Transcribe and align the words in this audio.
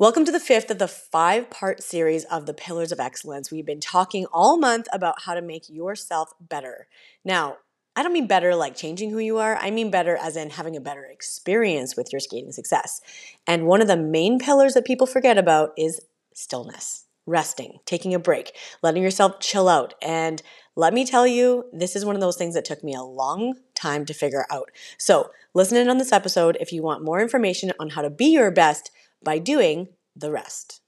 Welcome 0.00 0.24
to 0.24 0.32
the 0.32 0.40
fifth 0.40 0.70
of 0.70 0.78
the 0.78 0.88
five 0.88 1.50
part 1.50 1.82
series 1.82 2.24
of 2.24 2.46
the 2.46 2.54
Pillars 2.54 2.90
of 2.90 2.98
Excellence. 2.98 3.50
We've 3.50 3.66
been 3.66 3.80
talking 3.80 4.24
all 4.32 4.56
month 4.56 4.86
about 4.94 5.24
how 5.24 5.34
to 5.34 5.42
make 5.42 5.68
yourself 5.68 6.32
better. 6.40 6.86
Now, 7.22 7.58
I 7.94 8.02
don't 8.02 8.14
mean 8.14 8.26
better 8.26 8.56
like 8.56 8.74
changing 8.74 9.10
who 9.10 9.18
you 9.18 9.36
are. 9.36 9.58
I 9.60 9.70
mean 9.70 9.90
better 9.90 10.16
as 10.16 10.36
in 10.36 10.48
having 10.48 10.74
a 10.74 10.80
better 10.80 11.04
experience 11.04 11.98
with 11.98 12.14
your 12.14 12.20
skating 12.20 12.50
success. 12.50 13.02
And 13.46 13.66
one 13.66 13.82
of 13.82 13.88
the 13.88 13.96
main 13.98 14.38
pillars 14.38 14.72
that 14.72 14.86
people 14.86 15.06
forget 15.06 15.36
about 15.36 15.72
is 15.76 16.00
stillness, 16.32 17.04
resting, 17.26 17.80
taking 17.84 18.14
a 18.14 18.18
break, 18.18 18.56
letting 18.82 19.02
yourself 19.02 19.38
chill 19.38 19.68
out. 19.68 19.92
And 20.00 20.42
let 20.76 20.94
me 20.94 21.04
tell 21.04 21.26
you, 21.26 21.66
this 21.74 21.94
is 21.94 22.06
one 22.06 22.14
of 22.14 22.22
those 22.22 22.38
things 22.38 22.54
that 22.54 22.64
took 22.64 22.82
me 22.82 22.94
a 22.94 23.02
long 23.02 23.56
time 23.74 24.06
to 24.06 24.14
figure 24.14 24.46
out. 24.50 24.70
So, 24.96 25.30
listen 25.52 25.76
in 25.76 25.90
on 25.90 25.98
this 25.98 26.10
episode 26.10 26.56
if 26.58 26.72
you 26.72 26.82
want 26.82 27.04
more 27.04 27.20
information 27.20 27.74
on 27.78 27.90
how 27.90 28.00
to 28.00 28.08
be 28.08 28.32
your 28.32 28.50
best 28.50 28.90
by 29.22 29.38
doing 29.38 29.88
the 30.16 30.30
rest. 30.30 30.80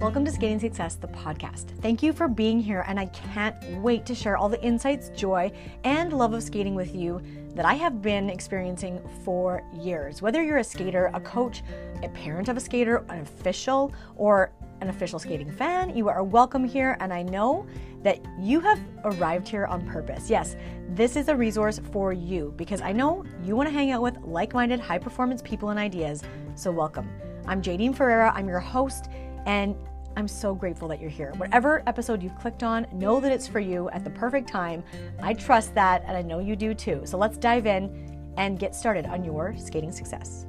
Welcome 0.00 0.24
to 0.24 0.32
Skating 0.32 0.58
Success, 0.58 0.96
the 0.96 1.06
podcast. 1.08 1.80
Thank 1.80 2.02
you 2.02 2.12
for 2.12 2.26
being 2.26 2.58
here, 2.58 2.84
and 2.88 2.98
I 2.98 3.06
can't 3.06 3.56
wait 3.80 4.04
to 4.06 4.14
share 4.16 4.36
all 4.36 4.48
the 4.48 4.60
insights, 4.62 5.10
joy, 5.10 5.52
and 5.84 6.12
love 6.12 6.32
of 6.32 6.42
skating 6.42 6.74
with 6.74 6.94
you 6.94 7.20
that 7.54 7.64
I 7.64 7.74
have 7.74 8.02
been 8.02 8.28
experiencing 8.28 9.00
for 9.24 9.62
years. 9.72 10.20
Whether 10.20 10.42
you're 10.42 10.58
a 10.58 10.64
skater, 10.64 11.10
a 11.14 11.20
coach, 11.20 11.62
a 12.02 12.08
parent 12.08 12.48
of 12.48 12.56
a 12.56 12.60
skater, 12.60 13.04
an 13.08 13.20
official, 13.20 13.92
or 14.16 14.52
an 14.82 14.88
official 14.88 15.20
skating 15.20 15.50
fan, 15.50 15.96
you 15.96 16.08
are 16.08 16.24
welcome 16.24 16.64
here, 16.64 16.96
and 16.98 17.12
I 17.12 17.22
know 17.22 17.64
that 18.02 18.18
you 18.40 18.58
have 18.58 18.80
arrived 19.04 19.46
here 19.46 19.64
on 19.66 19.86
purpose. 19.86 20.28
Yes, 20.28 20.56
this 20.88 21.14
is 21.14 21.28
a 21.28 21.36
resource 21.36 21.80
for 21.92 22.12
you 22.12 22.52
because 22.56 22.80
I 22.80 22.90
know 22.90 23.24
you 23.44 23.54
want 23.54 23.68
to 23.68 23.72
hang 23.72 23.92
out 23.92 24.02
with 24.02 24.18
like 24.24 24.54
minded, 24.54 24.80
high 24.80 24.98
performance 24.98 25.40
people 25.40 25.68
and 25.68 25.78
ideas. 25.78 26.24
So, 26.56 26.72
welcome. 26.72 27.08
I'm 27.46 27.62
Jadine 27.62 27.94
Ferreira, 27.94 28.32
I'm 28.34 28.48
your 28.48 28.58
host, 28.58 29.08
and 29.46 29.76
I'm 30.16 30.26
so 30.26 30.52
grateful 30.52 30.88
that 30.88 31.00
you're 31.00 31.10
here. 31.10 31.32
Whatever 31.36 31.84
episode 31.86 32.20
you've 32.20 32.36
clicked 32.36 32.64
on, 32.64 32.84
know 32.92 33.20
that 33.20 33.30
it's 33.30 33.46
for 33.46 33.60
you 33.60 33.88
at 33.90 34.02
the 34.02 34.10
perfect 34.10 34.48
time. 34.48 34.82
I 35.22 35.32
trust 35.34 35.76
that, 35.76 36.02
and 36.08 36.16
I 36.16 36.22
know 36.22 36.40
you 36.40 36.56
do 36.56 36.74
too. 36.74 37.02
So, 37.04 37.16
let's 37.18 37.38
dive 37.38 37.66
in 37.66 38.34
and 38.36 38.58
get 38.58 38.74
started 38.74 39.06
on 39.06 39.22
your 39.22 39.54
skating 39.56 39.92
success. 39.92 40.44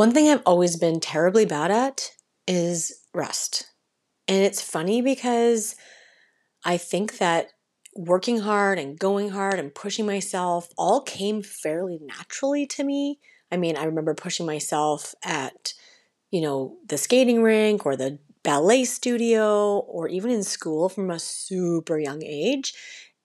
One 0.00 0.12
thing 0.12 0.30
I've 0.30 0.40
always 0.46 0.76
been 0.76 0.98
terribly 0.98 1.44
bad 1.44 1.70
at 1.70 2.12
is 2.48 3.02
rest. 3.12 3.66
And 4.26 4.42
it's 4.42 4.62
funny 4.62 5.02
because 5.02 5.76
I 6.64 6.78
think 6.78 7.18
that 7.18 7.48
working 7.94 8.40
hard 8.40 8.78
and 8.78 8.98
going 8.98 9.28
hard 9.28 9.58
and 9.58 9.74
pushing 9.74 10.06
myself 10.06 10.70
all 10.78 11.02
came 11.02 11.42
fairly 11.42 12.00
naturally 12.00 12.66
to 12.68 12.82
me. 12.82 13.18
I 13.52 13.58
mean, 13.58 13.76
I 13.76 13.84
remember 13.84 14.14
pushing 14.14 14.46
myself 14.46 15.14
at, 15.22 15.74
you 16.30 16.40
know, 16.40 16.78
the 16.88 16.96
skating 16.96 17.42
rink 17.42 17.84
or 17.84 17.94
the 17.94 18.20
ballet 18.42 18.84
studio 18.84 19.80
or 19.80 20.08
even 20.08 20.30
in 20.30 20.44
school 20.44 20.88
from 20.88 21.10
a 21.10 21.18
super 21.18 21.98
young 21.98 22.22
age. 22.24 22.72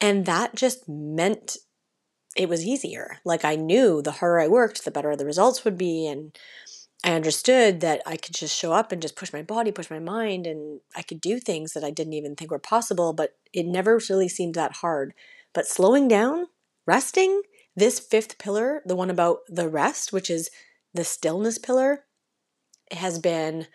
And 0.01 0.25
that 0.25 0.55
just 0.55 0.89
meant 0.89 1.55
it 2.35 2.49
was 2.49 2.65
easier. 2.65 3.17
Like 3.23 3.45
I 3.45 3.55
knew 3.55 4.01
the 4.01 4.11
harder 4.11 4.39
I 4.39 4.47
worked, 4.47 4.83
the 4.83 4.91
better 4.91 5.15
the 5.15 5.25
results 5.25 5.63
would 5.63 5.77
be. 5.77 6.07
And 6.07 6.37
I 7.03 7.13
understood 7.13 7.81
that 7.81 8.01
I 8.05 8.17
could 8.17 8.33
just 8.33 8.57
show 8.57 8.73
up 8.73 8.91
and 8.91 9.01
just 9.01 9.15
push 9.15 9.31
my 9.31 9.41
body, 9.41 9.71
push 9.71 9.89
my 9.89 9.99
mind, 9.99 10.47
and 10.47 10.81
I 10.95 11.01
could 11.01 11.21
do 11.21 11.39
things 11.39 11.73
that 11.73 11.83
I 11.83 11.91
didn't 11.91 12.13
even 12.13 12.35
think 12.35 12.51
were 12.51 12.59
possible, 12.59 13.13
but 13.13 13.35
it 13.53 13.65
never 13.65 13.99
really 14.09 14.27
seemed 14.27 14.55
that 14.55 14.77
hard. 14.77 15.13
But 15.53 15.67
slowing 15.67 16.07
down, 16.07 16.47
resting, 16.85 17.43
this 17.75 17.99
fifth 17.99 18.37
pillar, 18.37 18.81
the 18.85 18.95
one 18.95 19.09
about 19.09 19.39
the 19.47 19.69
rest, 19.69 20.11
which 20.11 20.29
is 20.29 20.49
the 20.93 21.03
stillness 21.03 21.57
pillar, 21.57 22.05
has 22.91 23.19
been 23.19 23.67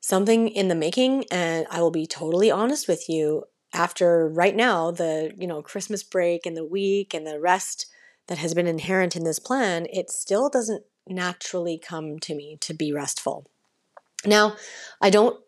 something 0.00 0.48
in 0.48 0.68
the 0.68 0.74
making. 0.74 1.24
And 1.30 1.66
I 1.70 1.80
will 1.80 1.90
be 1.90 2.06
totally 2.06 2.50
honest 2.50 2.88
with 2.88 3.08
you. 3.08 3.44
After 3.72 4.28
right 4.28 4.56
now, 4.56 4.90
the 4.90 5.32
you 5.36 5.46
know 5.46 5.62
Christmas 5.62 6.02
break 6.02 6.46
and 6.46 6.56
the 6.56 6.64
week 6.64 7.14
and 7.14 7.26
the 7.26 7.40
rest 7.40 7.86
that 8.26 8.38
has 8.38 8.54
been 8.54 8.66
inherent 8.66 9.16
in 9.16 9.24
this 9.24 9.38
plan, 9.38 9.86
it 9.92 10.10
still 10.10 10.48
doesn't 10.48 10.84
naturally 11.06 11.78
come 11.78 12.18
to 12.20 12.34
me 12.34 12.56
to 12.60 12.74
be 12.74 12.92
restful. 12.92 13.46
Now, 14.24 14.56
I 15.00 15.10
don't 15.10 15.40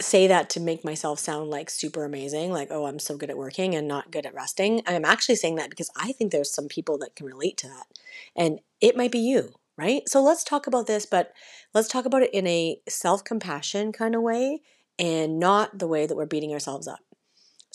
say 0.00 0.28
that 0.28 0.48
to 0.50 0.60
make 0.60 0.84
myself 0.84 1.18
sound 1.18 1.50
like 1.50 1.70
super 1.70 2.04
amazing, 2.04 2.52
like, 2.52 2.68
oh, 2.70 2.86
I'm 2.86 3.00
so 3.00 3.16
good 3.16 3.30
at 3.30 3.36
working 3.36 3.74
and 3.74 3.88
not 3.88 4.12
good 4.12 4.26
at 4.26 4.34
resting. 4.34 4.82
I'm 4.86 5.04
actually 5.04 5.36
saying 5.36 5.56
that 5.56 5.70
because 5.70 5.90
I 5.96 6.12
think 6.12 6.30
there's 6.30 6.52
some 6.52 6.68
people 6.68 6.98
that 6.98 7.16
can 7.16 7.26
relate 7.26 7.56
to 7.58 7.68
that. 7.68 7.86
And 8.36 8.60
it 8.80 8.96
might 8.96 9.10
be 9.10 9.18
you, 9.18 9.54
right? 9.76 10.02
So 10.08 10.22
let's 10.22 10.44
talk 10.44 10.66
about 10.66 10.86
this, 10.86 11.04
but 11.04 11.32
let's 11.74 11.88
talk 11.88 12.04
about 12.04 12.22
it 12.22 12.32
in 12.32 12.46
a 12.46 12.80
self 12.88 13.24
compassion 13.24 13.90
kind 13.92 14.14
of 14.14 14.22
way 14.22 14.60
and 14.98 15.40
not 15.40 15.78
the 15.78 15.88
way 15.88 16.06
that 16.06 16.16
we're 16.16 16.26
beating 16.26 16.52
ourselves 16.52 16.86
up. 16.86 17.00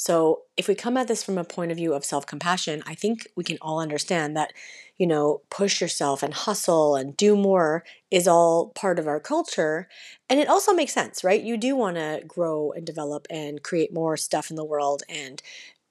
So, 0.03 0.41
if 0.57 0.67
we 0.67 0.75
come 0.75 0.97
at 0.97 1.07
this 1.07 1.23
from 1.23 1.37
a 1.37 1.45
point 1.45 1.71
of 1.71 1.77
view 1.77 1.93
of 1.93 2.03
self 2.03 2.25
compassion, 2.25 2.83
I 2.85 2.93
think 2.93 3.25
we 3.37 3.45
can 3.45 3.57
all 3.61 3.79
understand 3.79 4.35
that, 4.35 4.51
you 4.97 5.07
know, 5.07 5.43
push 5.49 5.79
yourself 5.79 6.21
and 6.21 6.33
hustle 6.33 6.97
and 6.97 7.15
do 7.15 7.37
more 7.37 7.85
is 8.11 8.27
all 8.27 8.71
part 8.75 8.99
of 8.99 9.07
our 9.07 9.21
culture. 9.21 9.87
And 10.29 10.41
it 10.41 10.49
also 10.49 10.73
makes 10.73 10.93
sense, 10.93 11.23
right? 11.23 11.41
You 11.41 11.55
do 11.55 11.77
want 11.77 11.95
to 11.95 12.21
grow 12.27 12.73
and 12.75 12.85
develop 12.85 13.27
and 13.29 13.63
create 13.63 13.93
more 13.93 14.17
stuff 14.17 14.49
in 14.49 14.57
the 14.57 14.65
world 14.65 15.03
and, 15.07 15.41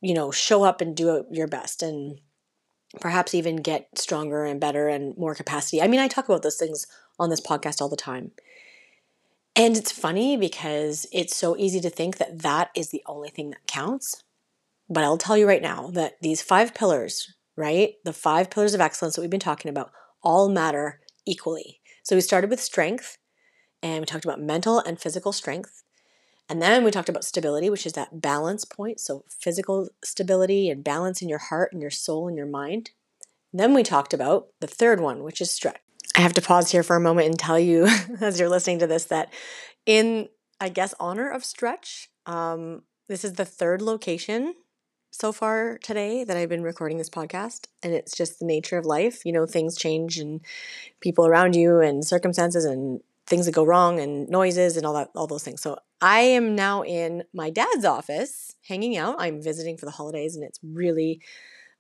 you 0.02 0.12
know, 0.12 0.30
show 0.30 0.62
up 0.62 0.82
and 0.82 0.94
do 0.94 1.24
your 1.30 1.48
best 1.48 1.82
and 1.82 2.20
perhaps 3.00 3.34
even 3.34 3.56
get 3.56 3.88
stronger 3.98 4.44
and 4.44 4.60
better 4.60 4.88
and 4.88 5.16
more 5.16 5.34
capacity. 5.34 5.80
I 5.80 5.88
mean, 5.88 6.00
I 6.00 6.08
talk 6.08 6.26
about 6.28 6.42
those 6.42 6.56
things 6.58 6.86
on 7.18 7.30
this 7.30 7.40
podcast 7.40 7.80
all 7.80 7.88
the 7.88 7.96
time. 7.96 8.32
And 9.54 9.76
it's 9.76 9.92
funny 9.92 10.36
because 10.36 11.06
it's 11.12 11.36
so 11.36 11.56
easy 11.56 11.80
to 11.80 11.90
think 11.90 12.16
that 12.16 12.40
that 12.40 12.70
is 12.74 12.88
the 12.88 13.02
only 13.06 13.28
thing 13.28 13.50
that 13.50 13.66
counts. 13.66 14.22
But 14.88 15.04
I'll 15.04 15.18
tell 15.18 15.36
you 15.36 15.46
right 15.46 15.62
now 15.62 15.90
that 15.92 16.14
these 16.22 16.40
five 16.40 16.74
pillars, 16.74 17.34
right? 17.56 17.94
The 18.04 18.14
five 18.14 18.50
pillars 18.50 18.72
of 18.72 18.80
excellence 18.80 19.14
that 19.16 19.20
we've 19.20 19.30
been 19.30 19.40
talking 19.40 19.68
about 19.68 19.92
all 20.22 20.48
matter 20.48 21.00
equally. 21.26 21.80
So 22.02 22.16
we 22.16 22.22
started 22.22 22.50
with 22.50 22.60
strength 22.60 23.18
and 23.82 24.00
we 24.00 24.06
talked 24.06 24.24
about 24.24 24.40
mental 24.40 24.78
and 24.78 24.98
physical 24.98 25.32
strength. 25.32 25.82
And 26.48 26.60
then 26.60 26.84
we 26.84 26.90
talked 26.90 27.08
about 27.08 27.24
stability, 27.24 27.70
which 27.70 27.86
is 27.86 27.92
that 27.92 28.20
balance 28.20 28.64
point. 28.64 29.00
So 29.00 29.24
physical 29.28 29.88
stability 30.02 30.70
and 30.70 30.82
balance 30.84 31.22
in 31.22 31.28
your 31.28 31.38
heart 31.38 31.72
and 31.72 31.80
your 31.80 31.90
soul 31.90 32.26
and 32.26 32.36
your 32.36 32.46
mind. 32.46 32.90
And 33.52 33.60
then 33.60 33.74
we 33.74 33.82
talked 33.82 34.14
about 34.14 34.48
the 34.60 34.66
third 34.66 35.00
one, 35.00 35.22
which 35.22 35.40
is 35.40 35.50
stretch. 35.50 35.80
I 36.16 36.20
have 36.20 36.34
to 36.34 36.42
pause 36.42 36.70
here 36.70 36.82
for 36.82 36.96
a 36.96 37.00
moment 37.00 37.28
and 37.28 37.38
tell 37.38 37.58
you, 37.58 37.86
as 38.20 38.38
you're 38.38 38.48
listening 38.48 38.78
to 38.80 38.86
this, 38.86 39.04
that 39.04 39.32
in, 39.86 40.28
I 40.60 40.68
guess, 40.68 40.94
honor 41.00 41.30
of 41.30 41.44
Stretch, 41.44 42.10
um, 42.26 42.82
this 43.08 43.24
is 43.24 43.34
the 43.34 43.44
third 43.44 43.82
location 43.82 44.54
so 45.10 45.32
far 45.32 45.78
today 45.78 46.24
that 46.24 46.36
I've 46.36 46.48
been 46.48 46.62
recording 46.62 46.98
this 46.98 47.10
podcast. 47.10 47.66
And 47.82 47.92
it's 47.92 48.16
just 48.16 48.38
the 48.38 48.46
nature 48.46 48.78
of 48.78 48.86
life. 48.86 49.24
You 49.24 49.32
know, 49.32 49.46
things 49.46 49.76
change 49.76 50.18
and 50.18 50.40
people 51.00 51.26
around 51.26 51.54
you 51.54 51.80
and 51.80 52.04
circumstances 52.04 52.64
and 52.64 53.00
things 53.26 53.46
that 53.46 53.54
go 53.54 53.64
wrong 53.64 54.00
and 54.00 54.28
noises 54.28 54.76
and 54.76 54.86
all 54.86 54.94
that, 54.94 55.10
all 55.14 55.26
those 55.26 55.44
things. 55.44 55.62
So 55.62 55.78
I 56.00 56.20
am 56.20 56.54
now 56.54 56.82
in 56.82 57.24
my 57.32 57.50
dad's 57.50 57.84
office 57.84 58.56
hanging 58.66 58.96
out. 58.96 59.16
I'm 59.18 59.42
visiting 59.42 59.76
for 59.76 59.86
the 59.86 59.92
holidays 59.92 60.34
and 60.34 60.44
it's 60.44 60.58
really 60.62 61.20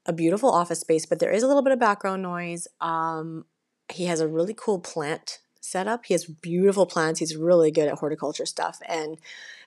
a 0.06 0.12
beautiful 0.12 0.50
office 0.50 0.80
space, 0.80 1.06
but 1.06 1.18
there 1.18 1.30
is 1.30 1.42
a 1.42 1.46
little 1.46 1.62
bit 1.62 1.72
of 1.72 1.78
background 1.78 2.22
noise. 2.22 2.66
Um, 2.80 3.44
he 3.92 4.06
has 4.06 4.20
a 4.20 4.28
really 4.28 4.54
cool 4.54 4.78
plant 4.78 5.38
setup. 5.60 6.04
He 6.04 6.14
has 6.14 6.24
beautiful 6.24 6.86
plants. 6.86 7.20
He's 7.20 7.36
really 7.36 7.70
good 7.70 7.88
at 7.88 7.98
horticulture 7.98 8.44
stuff. 8.46 8.80
And 8.88 9.16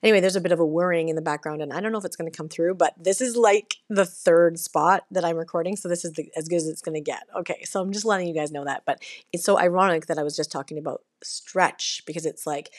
anyway, 0.03 0.19
there's 0.19 0.35
a 0.35 0.41
bit 0.41 0.51
of 0.51 0.59
a 0.59 0.65
whirring 0.65 1.09
in 1.09 1.15
the 1.15 1.21
background, 1.21 1.61
and 1.61 1.73
I 1.73 1.79
don't 1.79 1.91
know 1.91 1.97
if 1.97 2.05
it's 2.05 2.15
going 2.15 2.29
to 2.29 2.37
come 2.37 2.49
through, 2.49 2.75
but 2.75 2.93
this 2.97 3.21
is 3.21 3.35
like 3.35 3.77
the 3.89 4.05
third 4.05 4.59
spot 4.59 5.05
that 5.11 5.25
I'm 5.25 5.37
recording. 5.37 5.75
So 5.75 5.87
this 5.87 6.05
is 6.05 6.13
the, 6.13 6.29
as 6.35 6.47
good 6.47 6.57
as 6.57 6.67
it's 6.67 6.81
going 6.81 6.95
to 6.95 7.01
get. 7.01 7.23
Okay, 7.35 7.63
so 7.63 7.81
I'm 7.81 7.91
just 7.91 8.05
letting 8.05 8.27
you 8.27 8.35
guys 8.35 8.51
know 8.51 8.65
that. 8.65 8.83
But 8.85 9.01
it's 9.33 9.43
so 9.43 9.57
ironic 9.57 10.07
that 10.07 10.19
I 10.19 10.23
was 10.23 10.35
just 10.35 10.51
talking 10.51 10.77
about 10.77 11.01
stretch 11.23 12.03
because 12.05 12.25
it's 12.25 12.45
like 12.45 12.71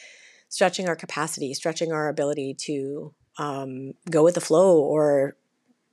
stretching 0.49 0.89
our 0.89 0.97
capacity, 0.97 1.53
stretching 1.55 1.93
our 1.93 2.09
ability 2.09 2.55
to 2.55 3.13
um, 3.39 3.93
go 4.11 4.23
with 4.23 4.35
the 4.35 4.41
flow 4.41 4.79
or 4.79 5.37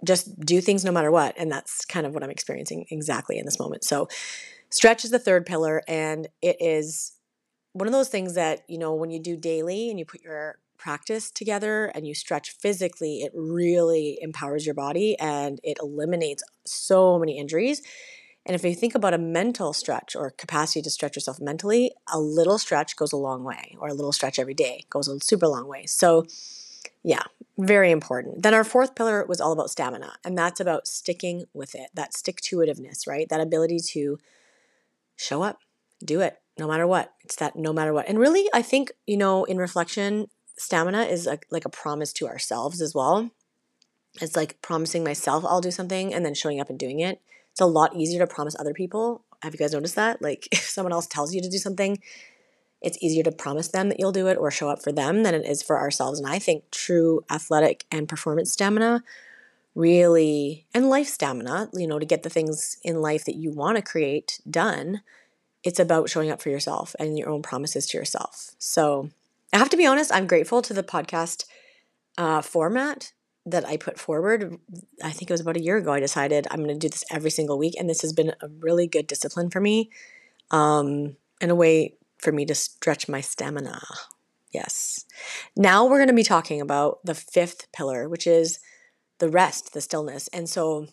just 0.06 0.38
do 0.42 0.60
things 0.62 0.84
no 0.84 0.92
matter 0.92 1.12
what. 1.12 1.34
And 1.38 1.52
that's 1.52 1.86
kind 1.86 2.06
of 2.06 2.14
what 2.14 2.24
I'm 2.24 2.30
experiencing 2.30 2.86
exactly 2.90 3.38
in 3.38 3.46
this 3.46 3.60
moment. 3.60 3.86
So 3.86 4.10
Stretch 4.74 5.06
is 5.06 5.12
the 5.12 5.20
third 5.20 5.46
pillar, 5.46 5.84
and 5.88 6.28
it 6.42 6.58
is 6.60 7.14
one 7.74 7.88
of 7.88 7.94
those 7.94 8.10
things 8.10 8.34
that, 8.34 8.64
you 8.68 8.80
know, 8.80 8.96
when 8.96 9.12
you 9.12 9.20
do 9.20 9.38
daily 9.38 9.90
and 9.92 10.00
you 10.00 10.06
put 10.06 10.22
your 10.24 10.58
practice 10.80 11.30
together 11.30 11.86
and 11.94 12.08
you 12.08 12.16
stretch 12.16 12.52
physically, 12.58 13.22
it 13.22 13.32
really 13.36 14.18
empowers 14.20 14.66
your 14.66 14.76
body 14.76 15.16
and 15.20 15.60
it 15.64 15.78
eliminates 15.80 16.44
so 16.66 17.20
many 17.20 17.38
injuries. 17.38 17.84
And 18.46 18.56
if 18.56 18.64
you 18.64 18.74
think 18.74 18.96
about 18.96 19.14
a 19.14 19.20
mental 19.20 19.74
stretch 19.74 20.16
or 20.16 20.32
capacity 20.32 20.82
to 20.82 20.90
stretch 20.90 21.16
yourself 21.16 21.40
mentally, 21.40 21.92
a 22.12 22.20
little 22.20 22.58
stretch 22.58 22.96
goes 22.96 23.14
a 23.14 23.18
long 23.18 23.44
way, 23.44 23.78
or 23.80 23.90
a 23.90 23.94
little 23.94 24.12
stretch 24.12 24.40
every 24.40 24.56
day 24.56 24.86
goes 24.90 25.08
a 25.08 25.20
super 25.20 25.48
long 25.48 25.68
way. 25.68 25.86
So, 25.86 26.26
yeah, 27.04 27.24
Very 27.58 27.92
important. 27.92 28.42
Then 28.42 28.56
our 28.56 28.64
fourth 28.64 28.96
pillar 28.96 29.26
was 29.28 29.40
all 29.40 29.52
about 29.52 29.70
stamina, 29.70 30.16
and 30.26 30.36
that's 30.36 30.60
about 30.60 30.88
sticking 30.88 31.46
with 31.54 31.76
it, 31.76 31.92
that 31.94 32.14
stick 32.16 32.42
to 32.42 32.58
itiveness, 32.58 33.06
right? 33.08 33.30
That 33.30 33.42
ability 33.42 33.80
to 33.92 34.18
show 35.16 35.44
up, 35.44 35.60
do 36.04 36.22
it 36.22 36.38
no 36.58 36.68
matter 36.68 36.86
what. 36.86 37.14
It's 37.24 37.36
that 37.38 37.56
no 37.56 37.74
matter 37.74 37.94
what. 37.94 38.08
And 38.08 38.20
really, 38.20 38.48
I 38.54 38.62
think, 38.62 38.92
you 39.08 39.18
know, 39.18 39.44
in 39.46 39.58
reflection, 39.58 40.28
stamina 40.58 41.04
is 41.04 41.28
a, 41.28 41.40
like 41.50 41.66
a 41.66 41.70
promise 41.70 42.14
to 42.14 42.28
ourselves 42.28 42.82
as 42.82 42.94
well. 42.94 43.32
It's 44.22 44.36
like 44.36 44.62
promising 44.62 45.04
myself 45.04 45.44
I'll 45.46 45.62
do 45.62 45.72
something 45.72 46.14
and 46.14 46.26
then 46.26 46.36
showing 46.36 46.60
up 46.60 46.70
and 46.70 46.78
doing 46.78 47.00
it. 47.00 47.20
It's 47.52 47.62
a 47.62 47.66
lot 47.66 47.96
easier 47.96 48.20
to 48.20 48.28
promise 48.28 48.56
other 48.60 48.74
people. 48.74 49.24
Have 49.42 49.54
you 49.54 49.60
guys 49.60 49.74
noticed 49.74 49.96
that? 49.96 50.22
Like, 50.22 50.48
if 50.52 50.70
someone 50.70 50.94
else 50.94 51.08
tells 51.08 51.34
you 51.34 51.42
to 51.42 51.50
do 51.50 51.58
something, 51.58 52.00
it's 52.82 53.02
easier 53.02 53.24
to 53.24 53.32
promise 53.32 53.70
them 53.70 53.90
that 53.90 54.00
you'll 54.00 54.12
do 54.12 54.28
it 54.28 54.38
or 54.38 54.52
show 54.52 54.70
up 54.70 54.84
for 54.84 54.92
them 54.92 55.24
than 55.24 55.34
it 55.34 55.46
is 55.46 55.64
for 55.64 55.80
ourselves. 55.80 56.20
And 56.20 56.28
I 56.28 56.38
think 56.38 56.70
true 56.70 57.24
athletic 57.32 57.86
and 57.90 58.10
performance 58.10 58.52
stamina 58.52 59.04
really, 59.76 60.66
and 60.74 60.90
life 60.90 61.08
stamina, 61.08 61.70
you 61.74 61.88
know, 61.88 62.00
to 62.00 62.06
get 62.06 62.24
the 62.24 62.30
things 62.30 62.78
in 62.84 63.02
life 63.02 63.26
that 63.26 63.36
you 63.36 63.52
want 63.52 63.78
to 63.78 63.82
create 63.82 64.40
done, 64.50 65.02
it's 65.64 65.80
about 65.80 66.10
showing 66.10 66.30
up 66.30 66.42
for 66.42 66.50
yourself 66.50 66.96
and 67.00 67.18
your 67.18 67.30
own 67.30 67.42
promises 67.42 67.88
to 67.88 67.98
yourself. 67.98 68.52
So 68.60 69.10
I 69.52 69.58
have 69.58 69.70
to 69.70 69.78
be 69.78 69.86
honest, 69.86 70.14
I'm 70.14 70.28
grateful 70.28 70.62
to 70.62 70.74
the 70.74 70.84
podcast 70.84 71.46
uh, 72.18 72.42
format 72.42 73.14
that 73.46 73.68
I 73.68 73.78
put 73.78 74.00
forward. 74.00 74.58
I 75.04 75.12
think 75.12 75.30
it 75.30 75.34
was 75.34 75.42
about 75.42 75.58
a 75.58 75.64
year 75.64 75.78
ago. 75.78 75.92
I 75.92 76.00
decided 76.00 76.48
I'm 76.50 76.64
going 76.64 76.70
to 76.70 76.80
do 76.80 76.90
this 76.90 77.04
every 77.12 77.32
single 77.32 77.58
week, 77.58 77.74
and 77.78 77.90
this 77.90 78.02
has 78.02 78.14
been 78.14 78.34
a 78.42 78.48
really 78.60 78.88
good 78.88 79.08
discipline 79.08 79.50
for 79.50 79.60
me. 79.60 79.90
Um, 80.52 81.18
in 81.42 81.50
a 81.50 81.56
way 81.56 81.96
for 82.20 82.32
me 82.32 82.46
to 82.46 82.56
stretch 82.56 83.10
my 83.10 83.20
stamina. 83.20 83.82
Yes. 84.52 85.06
Now 85.58 85.86
we're 85.86 85.98
going 85.98 86.08
to 86.08 86.14
be 86.14 86.24
talking 86.24 86.62
about 86.62 87.00
the 87.04 87.14
fifth 87.14 87.70
pillar, 87.74 88.08
which 88.08 88.26
is 88.26 88.60
the 89.20 89.30
rest, 89.30 89.74
the 89.74 89.82
stillness. 89.82 90.28
And 90.30 90.50
so, 90.50 90.88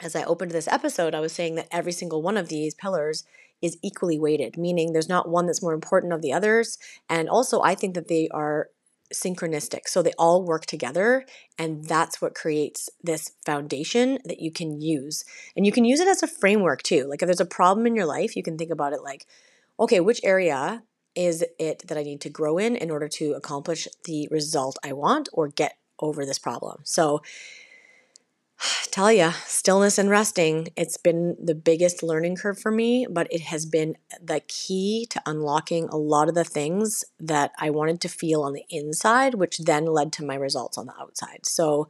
as 0.00 0.14
I 0.14 0.24
opened 0.24 0.50
this 0.50 0.68
episode, 0.68 1.14
I 1.14 1.20
was 1.20 1.32
saying 1.32 1.54
that 1.54 1.68
every 1.70 1.92
single 1.92 2.22
one 2.22 2.36
of 2.36 2.48
these 2.48 2.74
pillars 2.74 3.24
is 3.62 3.78
equally 3.82 4.18
weighted, 4.18 4.58
meaning 4.58 4.92
there's 4.92 5.08
not 5.08 5.28
one 5.28 5.46
that's 5.46 5.62
more 5.62 5.72
important 5.72 6.12
of 6.12 6.20
the 6.20 6.32
others. 6.32 6.78
And 7.08 7.28
also, 7.28 7.62
I 7.62 7.74
think 7.74 7.94
that 7.94 8.08
they 8.08 8.28
are 8.30 8.68
synchronistic. 9.12 9.86
So 9.86 10.02
they 10.02 10.12
all 10.18 10.44
work 10.44 10.66
together, 10.66 11.24
and 11.58 11.84
that's 11.84 12.20
what 12.20 12.34
creates 12.34 12.88
this 13.02 13.32
foundation 13.44 14.18
that 14.24 14.40
you 14.40 14.50
can 14.50 14.80
use. 14.80 15.24
And 15.56 15.64
you 15.64 15.72
can 15.72 15.84
use 15.84 16.00
it 16.00 16.08
as 16.08 16.22
a 16.22 16.28
framework 16.28 16.82
too. 16.82 17.06
Like 17.08 17.22
if 17.22 17.26
there's 17.26 17.40
a 17.40 17.46
problem 17.46 17.86
in 17.86 17.96
your 17.96 18.06
life, 18.06 18.36
you 18.36 18.42
can 18.42 18.58
think 18.58 18.70
about 18.70 18.92
it 18.92 19.02
like, 19.02 19.26
okay, 19.78 20.00
which 20.00 20.20
area 20.24 20.82
is 21.14 21.44
it 21.58 21.86
that 21.88 21.96
I 21.96 22.02
need 22.02 22.20
to 22.22 22.30
grow 22.30 22.58
in 22.58 22.76
in 22.76 22.90
order 22.90 23.08
to 23.08 23.32
accomplish 23.32 23.88
the 24.04 24.28
result 24.30 24.78
I 24.84 24.92
want 24.92 25.28
or 25.32 25.48
get 25.48 25.78
over 25.98 26.24
this 26.24 26.38
problem? 26.38 26.80
So, 26.84 27.22
tell 28.90 29.12
you, 29.12 29.30
stillness 29.44 29.98
and 29.98 30.10
resting, 30.10 30.68
it's 30.76 30.96
been 30.96 31.36
the 31.42 31.54
biggest 31.54 32.02
learning 32.02 32.36
curve 32.36 32.58
for 32.58 32.70
me, 32.70 33.06
but 33.08 33.26
it 33.30 33.42
has 33.42 33.66
been 33.66 33.96
the 34.22 34.40
key 34.48 35.06
to 35.10 35.20
unlocking 35.26 35.88
a 35.88 35.96
lot 35.96 36.28
of 36.28 36.34
the 36.34 36.44
things 36.44 37.04
that 37.20 37.52
I 37.58 37.70
wanted 37.70 38.00
to 38.02 38.08
feel 38.08 38.42
on 38.42 38.52
the 38.52 38.64
inside, 38.70 39.34
which 39.34 39.58
then 39.58 39.86
led 39.86 40.12
to 40.14 40.24
my 40.24 40.34
results 40.34 40.78
on 40.78 40.86
the 40.86 40.98
outside. 40.98 41.46
So, 41.46 41.88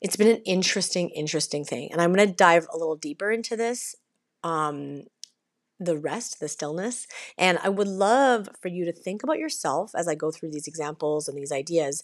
it's 0.00 0.16
been 0.16 0.28
an 0.28 0.42
interesting, 0.44 1.08
interesting 1.10 1.64
thing. 1.64 1.90
And 1.90 2.00
I'm 2.00 2.12
going 2.12 2.28
to 2.28 2.34
dive 2.34 2.66
a 2.70 2.76
little 2.76 2.96
deeper 2.96 3.30
into 3.30 3.56
this 3.56 3.96
um, 4.42 5.04
the 5.80 5.96
rest, 5.96 6.40
the 6.40 6.48
stillness. 6.48 7.06
And 7.36 7.58
I 7.62 7.68
would 7.68 7.88
love 7.88 8.48
for 8.60 8.68
you 8.68 8.84
to 8.84 8.92
think 8.92 9.22
about 9.22 9.38
yourself 9.38 9.92
as 9.94 10.06
I 10.06 10.14
go 10.14 10.30
through 10.30 10.50
these 10.50 10.68
examples 10.68 11.28
and 11.28 11.36
these 11.36 11.52
ideas 11.52 12.02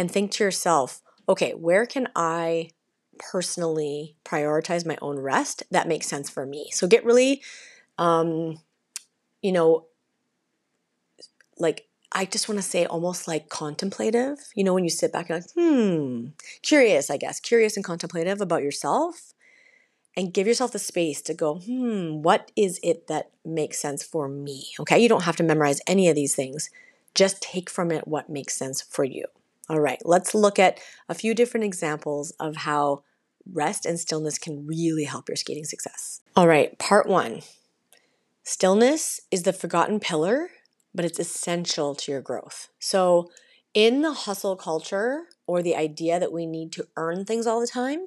and 0.00 0.10
think 0.10 0.30
to 0.30 0.42
yourself, 0.44 1.02
okay, 1.28 1.52
where 1.52 1.84
can 1.84 2.08
I 2.16 2.70
personally 3.18 4.16
prioritize 4.24 4.86
my 4.86 4.96
own 5.02 5.18
rest 5.18 5.62
that 5.70 5.86
makes 5.86 6.06
sense 6.06 6.30
for 6.30 6.46
me? 6.46 6.70
So 6.72 6.86
get 6.86 7.04
really, 7.04 7.42
um, 7.98 8.58
you 9.42 9.52
know, 9.52 9.88
like 11.58 11.86
I 12.12 12.24
just 12.24 12.48
want 12.48 12.58
to 12.58 12.66
say 12.66 12.86
almost 12.86 13.28
like 13.28 13.50
contemplative. 13.50 14.38
You 14.54 14.64
know, 14.64 14.72
when 14.72 14.84
you 14.84 14.90
sit 14.90 15.12
back 15.12 15.28
and 15.28 15.42
like, 15.42 15.52
hmm, 15.54 16.28
curious, 16.62 17.10
I 17.10 17.18
guess, 17.18 17.38
curious 17.38 17.76
and 17.76 17.84
contemplative 17.84 18.40
about 18.40 18.62
yourself 18.62 19.34
and 20.16 20.32
give 20.32 20.46
yourself 20.46 20.72
the 20.72 20.78
space 20.78 21.20
to 21.22 21.34
go, 21.34 21.56
hmm, 21.58 22.22
what 22.22 22.50
is 22.56 22.80
it 22.82 23.06
that 23.08 23.32
makes 23.44 23.78
sense 23.78 24.02
for 24.02 24.28
me? 24.30 24.68
Okay, 24.80 24.98
you 24.98 25.10
don't 25.10 25.24
have 25.24 25.36
to 25.36 25.42
memorize 25.42 25.82
any 25.86 26.08
of 26.08 26.14
these 26.14 26.34
things. 26.34 26.70
Just 27.14 27.42
take 27.42 27.68
from 27.68 27.92
it 27.92 28.08
what 28.08 28.30
makes 28.30 28.56
sense 28.56 28.80
for 28.80 29.04
you. 29.04 29.26
All 29.70 29.78
right, 29.78 30.02
let's 30.04 30.34
look 30.34 30.58
at 30.58 30.80
a 31.08 31.14
few 31.14 31.32
different 31.32 31.62
examples 31.62 32.32
of 32.40 32.56
how 32.56 33.04
rest 33.52 33.86
and 33.86 34.00
stillness 34.00 34.36
can 34.36 34.66
really 34.66 35.04
help 35.04 35.28
your 35.28 35.36
skating 35.36 35.64
success. 35.64 36.22
All 36.34 36.48
right, 36.48 36.76
part 36.80 37.06
one 37.06 37.42
stillness 38.42 39.20
is 39.30 39.44
the 39.44 39.52
forgotten 39.52 40.00
pillar, 40.00 40.50
but 40.92 41.04
it's 41.04 41.20
essential 41.20 41.94
to 41.94 42.10
your 42.10 42.20
growth. 42.20 42.68
So, 42.80 43.30
in 43.72 44.02
the 44.02 44.12
hustle 44.12 44.56
culture 44.56 45.26
or 45.46 45.62
the 45.62 45.76
idea 45.76 46.18
that 46.18 46.32
we 46.32 46.46
need 46.46 46.72
to 46.72 46.88
earn 46.96 47.24
things 47.24 47.46
all 47.46 47.60
the 47.60 47.68
time, 47.68 48.06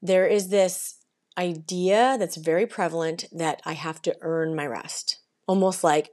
there 0.00 0.28
is 0.28 0.48
this 0.48 0.98
idea 1.36 2.14
that's 2.20 2.36
very 2.36 2.68
prevalent 2.68 3.24
that 3.32 3.60
I 3.64 3.72
have 3.72 4.00
to 4.02 4.16
earn 4.20 4.54
my 4.54 4.66
rest. 4.66 5.18
Almost 5.48 5.82
like 5.82 6.10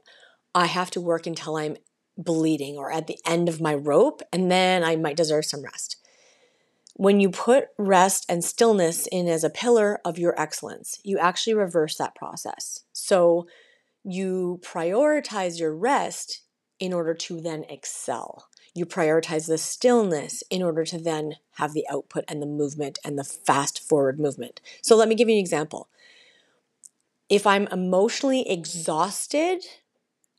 I 0.56 0.66
have 0.66 0.90
to 0.90 1.00
work 1.00 1.24
until 1.28 1.54
I'm 1.54 1.76
bleeding 2.16 2.76
or 2.76 2.90
at 2.90 3.06
the 3.06 3.18
end 3.24 3.48
of 3.48 3.60
my 3.60 3.74
rope, 3.74 4.22
and 4.32 4.50
then 4.50 4.82
I 4.82 4.96
might 4.96 5.16
deserve 5.16 5.44
some 5.44 5.62
rest. 5.62 5.96
When 6.94 7.20
you 7.20 7.30
put 7.30 7.68
rest 7.76 8.24
and 8.28 8.42
stillness 8.42 9.06
in 9.12 9.28
as 9.28 9.44
a 9.44 9.50
pillar 9.50 10.00
of 10.04 10.18
your 10.18 10.38
excellence, 10.40 10.98
you 11.04 11.18
actually 11.18 11.54
reverse 11.54 11.96
that 11.98 12.14
process. 12.14 12.84
So 12.92 13.46
you 14.02 14.60
prioritize 14.62 15.60
your 15.60 15.74
rest 15.74 16.42
in 16.80 16.92
order 16.92 17.12
to 17.14 17.40
then 17.40 17.64
excel 17.68 18.48
you 18.76 18.84
prioritize 18.84 19.46
the 19.46 19.56
stillness 19.56 20.42
in 20.50 20.62
order 20.62 20.84
to 20.84 20.98
then 20.98 21.36
have 21.52 21.72
the 21.72 21.86
output 21.90 22.24
and 22.28 22.42
the 22.42 22.46
movement 22.46 22.98
and 23.02 23.18
the 23.18 23.24
fast 23.24 23.80
forward 23.80 24.20
movement. 24.20 24.60
So 24.82 24.96
let 24.96 25.08
me 25.08 25.14
give 25.14 25.28
you 25.28 25.34
an 25.34 25.40
example. 25.40 25.88
If 27.30 27.46
I'm 27.46 27.66
emotionally 27.68 28.48
exhausted 28.48 29.64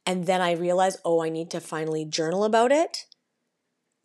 and 0.07 0.25
then 0.25 0.41
I 0.41 0.53
realize, 0.53 0.97
oh, 1.05 1.21
I 1.21 1.29
need 1.29 1.51
to 1.51 1.59
finally 1.59 2.05
journal 2.05 2.45
about 2.45 2.71
it, 2.71 3.05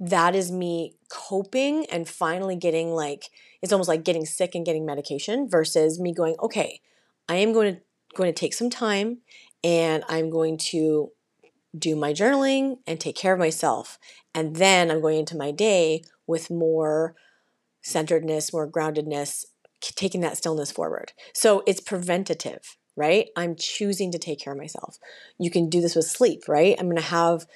that 0.00 0.34
is 0.34 0.50
me 0.50 0.96
coping 1.08 1.86
and 1.86 2.08
finally 2.08 2.56
getting 2.56 2.90
like, 2.90 3.30
it's 3.62 3.72
almost 3.72 3.88
like 3.88 4.04
getting 4.04 4.26
sick 4.26 4.56
and 4.56 4.66
getting 4.66 4.84
medication 4.84 5.48
versus 5.48 6.00
me 6.00 6.12
going, 6.12 6.34
okay, 6.42 6.80
I 7.28 7.36
am 7.36 7.52
going 7.52 7.76
to 7.76 7.80
going 8.14 8.28
to 8.32 8.38
take 8.38 8.52
some 8.52 8.68
time 8.68 9.18
and 9.64 10.04
I'm 10.08 10.28
going 10.28 10.58
to 10.58 11.12
do 11.78 11.96
my 11.96 12.12
journaling 12.12 12.78
and 12.86 13.00
take 13.00 13.16
care 13.16 13.32
of 13.32 13.38
myself. 13.38 13.98
And 14.34 14.56
then 14.56 14.90
I'm 14.90 15.00
going 15.00 15.20
into 15.20 15.36
my 15.36 15.50
day 15.50 16.02
with 16.26 16.50
more 16.50 17.14
centeredness, 17.80 18.52
more 18.52 18.70
groundedness, 18.70 19.46
taking 19.80 20.20
that 20.20 20.36
stillness 20.36 20.70
forward. 20.70 21.12
So 21.32 21.62
it's 21.66 21.80
preventative, 21.80 22.76
right? 22.96 23.28
I'm 23.36 23.56
choosing 23.56 24.12
to 24.12 24.18
take 24.18 24.40
care 24.40 24.52
of 24.52 24.58
myself. 24.58 24.98
You 25.38 25.50
can 25.50 25.68
do 25.68 25.80
this 25.80 25.94
with 25.94 26.06
sleep, 26.06 26.44
right? 26.48 26.76
I'm 26.78 26.86
going 26.86 26.96
to 26.96 27.02
have 27.02 27.46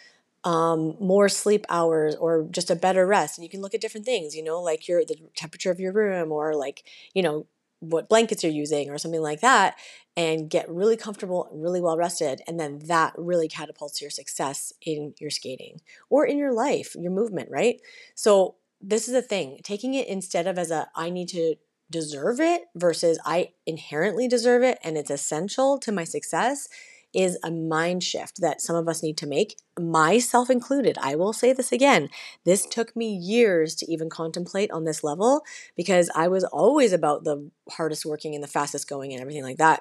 um, 0.44 0.96
more 1.00 1.28
sleep 1.28 1.66
hours 1.68 2.14
or 2.14 2.46
just 2.50 2.70
a 2.70 2.76
better 2.76 3.06
rest. 3.06 3.36
And 3.36 3.44
you 3.44 3.50
can 3.50 3.60
look 3.60 3.74
at 3.74 3.80
different 3.80 4.06
things, 4.06 4.34
you 4.34 4.44
know, 4.44 4.60
like 4.62 4.86
your 4.86 5.04
the 5.04 5.16
temperature 5.36 5.70
of 5.70 5.80
your 5.80 5.92
room 5.92 6.30
or 6.30 6.54
like, 6.54 6.84
you 7.14 7.22
know, 7.22 7.46
what 7.80 8.08
blankets 8.08 8.42
you're 8.42 8.52
using 8.52 8.90
or 8.90 8.98
something 8.98 9.20
like 9.20 9.40
that 9.40 9.76
and 10.16 10.48
get 10.48 10.68
really 10.68 10.96
comfortable 10.96 11.48
really 11.52 11.80
well 11.80 11.96
rested 11.96 12.40
and 12.46 12.58
then 12.58 12.80
that 12.86 13.12
really 13.18 13.48
catapults 13.48 14.00
your 14.00 14.10
success 14.10 14.72
in 14.80 15.14
your 15.20 15.30
skating 15.30 15.80
or 16.08 16.24
in 16.24 16.38
your 16.38 16.52
life 16.54 16.96
your 16.98 17.12
movement 17.12 17.50
right 17.50 17.80
so 18.14 18.54
this 18.80 19.08
is 19.08 19.14
the 19.14 19.22
thing 19.22 19.60
taking 19.62 19.92
it 19.92 20.08
instead 20.08 20.46
of 20.46 20.58
as 20.58 20.70
a 20.70 20.88
i 20.96 21.10
need 21.10 21.28
to 21.28 21.54
deserve 21.90 22.40
it 22.40 22.62
versus 22.74 23.18
i 23.24 23.50
inherently 23.66 24.26
deserve 24.26 24.62
it 24.62 24.78
and 24.82 24.96
it's 24.96 25.10
essential 25.10 25.78
to 25.78 25.92
my 25.92 26.04
success 26.04 26.68
is 27.16 27.38
a 27.42 27.50
mind 27.50 28.04
shift 28.04 28.42
that 28.42 28.60
some 28.60 28.76
of 28.76 28.88
us 28.88 29.02
need 29.02 29.16
to 29.16 29.26
make, 29.26 29.56
myself 29.80 30.50
included. 30.50 30.98
I 31.00 31.14
will 31.14 31.32
say 31.32 31.54
this 31.54 31.72
again. 31.72 32.10
This 32.44 32.66
took 32.66 32.94
me 32.94 33.08
years 33.08 33.74
to 33.76 33.90
even 33.90 34.10
contemplate 34.10 34.70
on 34.70 34.84
this 34.84 35.02
level 35.02 35.42
because 35.76 36.10
I 36.14 36.28
was 36.28 36.44
always 36.44 36.92
about 36.92 37.24
the 37.24 37.50
hardest 37.70 38.04
working 38.04 38.34
and 38.34 38.44
the 38.44 38.48
fastest 38.48 38.86
going 38.86 39.12
and 39.12 39.22
everything 39.22 39.44
like 39.44 39.56
that. 39.56 39.80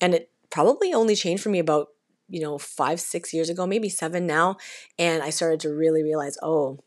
And 0.00 0.12
it 0.12 0.30
probably 0.50 0.92
only 0.92 1.14
changed 1.14 1.42
for 1.42 1.50
me 1.50 1.60
about, 1.60 1.90
you 2.28 2.40
know, 2.40 2.58
five, 2.58 3.00
six 3.00 3.32
years 3.32 3.48
ago, 3.48 3.64
maybe 3.64 3.88
seven 3.88 4.26
now. 4.26 4.56
And 4.98 5.22
I 5.22 5.30
started 5.30 5.60
to 5.60 5.72
really 5.72 6.02
realize, 6.02 6.36
oh, 6.42 6.80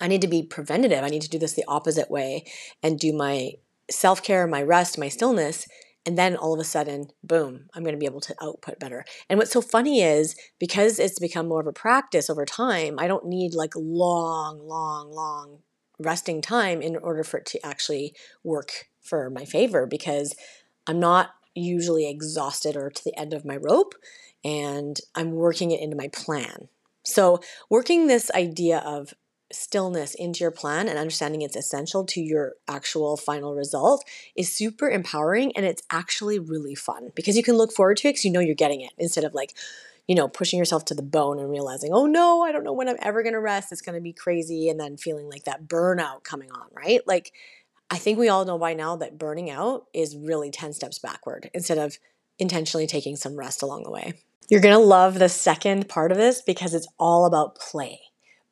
I 0.00 0.08
need 0.08 0.22
to 0.22 0.28
be 0.28 0.42
preventative. 0.42 1.04
I 1.04 1.08
need 1.08 1.22
to 1.22 1.28
do 1.28 1.38
this 1.38 1.52
the 1.52 1.66
opposite 1.68 2.10
way 2.10 2.46
and 2.82 2.98
do 2.98 3.12
my 3.12 3.52
self 3.90 4.22
care, 4.22 4.46
my 4.46 4.62
rest, 4.62 4.98
my 4.98 5.08
stillness 5.08 5.66
And 6.04 6.18
then 6.18 6.36
all 6.36 6.52
of 6.52 6.58
a 6.58 6.64
sudden, 6.64 7.08
boom, 7.22 7.68
I'm 7.74 7.84
going 7.84 7.94
to 7.94 7.98
be 7.98 8.06
able 8.06 8.20
to 8.22 8.34
output 8.42 8.80
better. 8.80 9.04
And 9.28 9.38
what's 9.38 9.52
so 9.52 9.62
funny 9.62 10.02
is 10.02 10.34
because 10.58 10.98
it's 10.98 11.20
become 11.20 11.46
more 11.46 11.60
of 11.60 11.66
a 11.68 11.72
practice 11.72 12.28
over 12.28 12.44
time, 12.44 12.98
I 12.98 13.06
don't 13.06 13.26
need 13.26 13.54
like 13.54 13.74
long, 13.76 14.66
long, 14.66 15.12
long 15.12 15.58
resting 15.98 16.42
time 16.42 16.82
in 16.82 16.96
order 16.96 17.22
for 17.22 17.38
it 17.38 17.46
to 17.46 17.64
actually 17.64 18.14
work 18.42 18.88
for 19.00 19.30
my 19.30 19.44
favor 19.44 19.86
because 19.86 20.34
I'm 20.88 20.98
not 20.98 21.30
usually 21.54 22.08
exhausted 22.08 22.76
or 22.76 22.90
to 22.90 23.04
the 23.04 23.16
end 23.16 23.32
of 23.32 23.44
my 23.44 23.56
rope 23.56 23.94
and 24.44 24.98
I'm 25.14 25.32
working 25.32 25.70
it 25.70 25.80
into 25.80 25.96
my 25.96 26.08
plan. 26.08 26.68
So, 27.04 27.40
working 27.68 28.06
this 28.06 28.30
idea 28.32 28.78
of 28.78 29.12
stillness 29.54 30.14
into 30.14 30.44
your 30.44 30.50
plan 30.50 30.88
and 30.88 30.98
understanding 30.98 31.42
it's 31.42 31.56
essential 31.56 32.04
to 32.04 32.20
your 32.20 32.54
actual 32.68 33.16
final 33.16 33.54
result 33.54 34.04
is 34.36 34.54
super 34.54 34.88
empowering 34.88 35.52
and 35.56 35.66
it's 35.66 35.82
actually 35.90 36.38
really 36.38 36.74
fun 36.74 37.10
because 37.14 37.36
you 37.36 37.42
can 37.42 37.56
look 37.56 37.72
forward 37.72 37.96
to 37.96 38.08
it 38.08 38.12
because 38.12 38.24
you 38.24 38.30
know 38.30 38.40
you're 38.40 38.54
getting 38.54 38.80
it 38.80 38.92
instead 38.98 39.24
of 39.24 39.34
like 39.34 39.54
you 40.06 40.14
know 40.14 40.28
pushing 40.28 40.58
yourself 40.58 40.84
to 40.84 40.94
the 40.94 41.02
bone 41.02 41.38
and 41.38 41.50
realizing 41.50 41.90
oh 41.92 42.06
no 42.06 42.42
i 42.42 42.52
don't 42.52 42.64
know 42.64 42.72
when 42.72 42.88
i'm 42.88 42.96
ever 43.00 43.22
going 43.22 43.34
to 43.34 43.40
rest. 43.40 43.72
It's 43.72 43.82
going 43.82 43.94
to 43.94 44.00
be 44.00 44.12
crazy 44.12 44.68
and 44.68 44.78
then 44.78 44.96
feeling 44.96 45.28
like 45.28 45.44
that 45.44 45.66
burnout 45.66 46.24
coming 46.24 46.50
on 46.50 46.66
right? 46.72 47.00
Like 47.06 47.32
i 47.90 47.98
think 47.98 48.18
we 48.18 48.28
all 48.28 48.44
know 48.44 48.58
by 48.58 48.74
now 48.74 48.96
that 48.96 49.18
burning 49.18 49.50
out 49.50 49.86
is 49.92 50.16
really 50.16 50.50
10 50.50 50.72
steps 50.72 50.98
backward 50.98 51.50
instead 51.54 51.78
of 51.78 51.98
intentionally 52.38 52.86
taking 52.86 53.16
some 53.16 53.36
rest 53.36 53.62
along 53.62 53.84
the 53.84 53.90
way. 53.90 54.14
You're 54.48 54.60
going 54.60 54.74
to 54.74 54.78
love 54.78 55.18
the 55.18 55.28
second 55.28 55.88
part 55.88 56.10
of 56.10 56.18
this 56.18 56.42
because 56.42 56.74
it's 56.74 56.88
all 56.98 57.24
about 57.24 57.56
play 57.56 58.00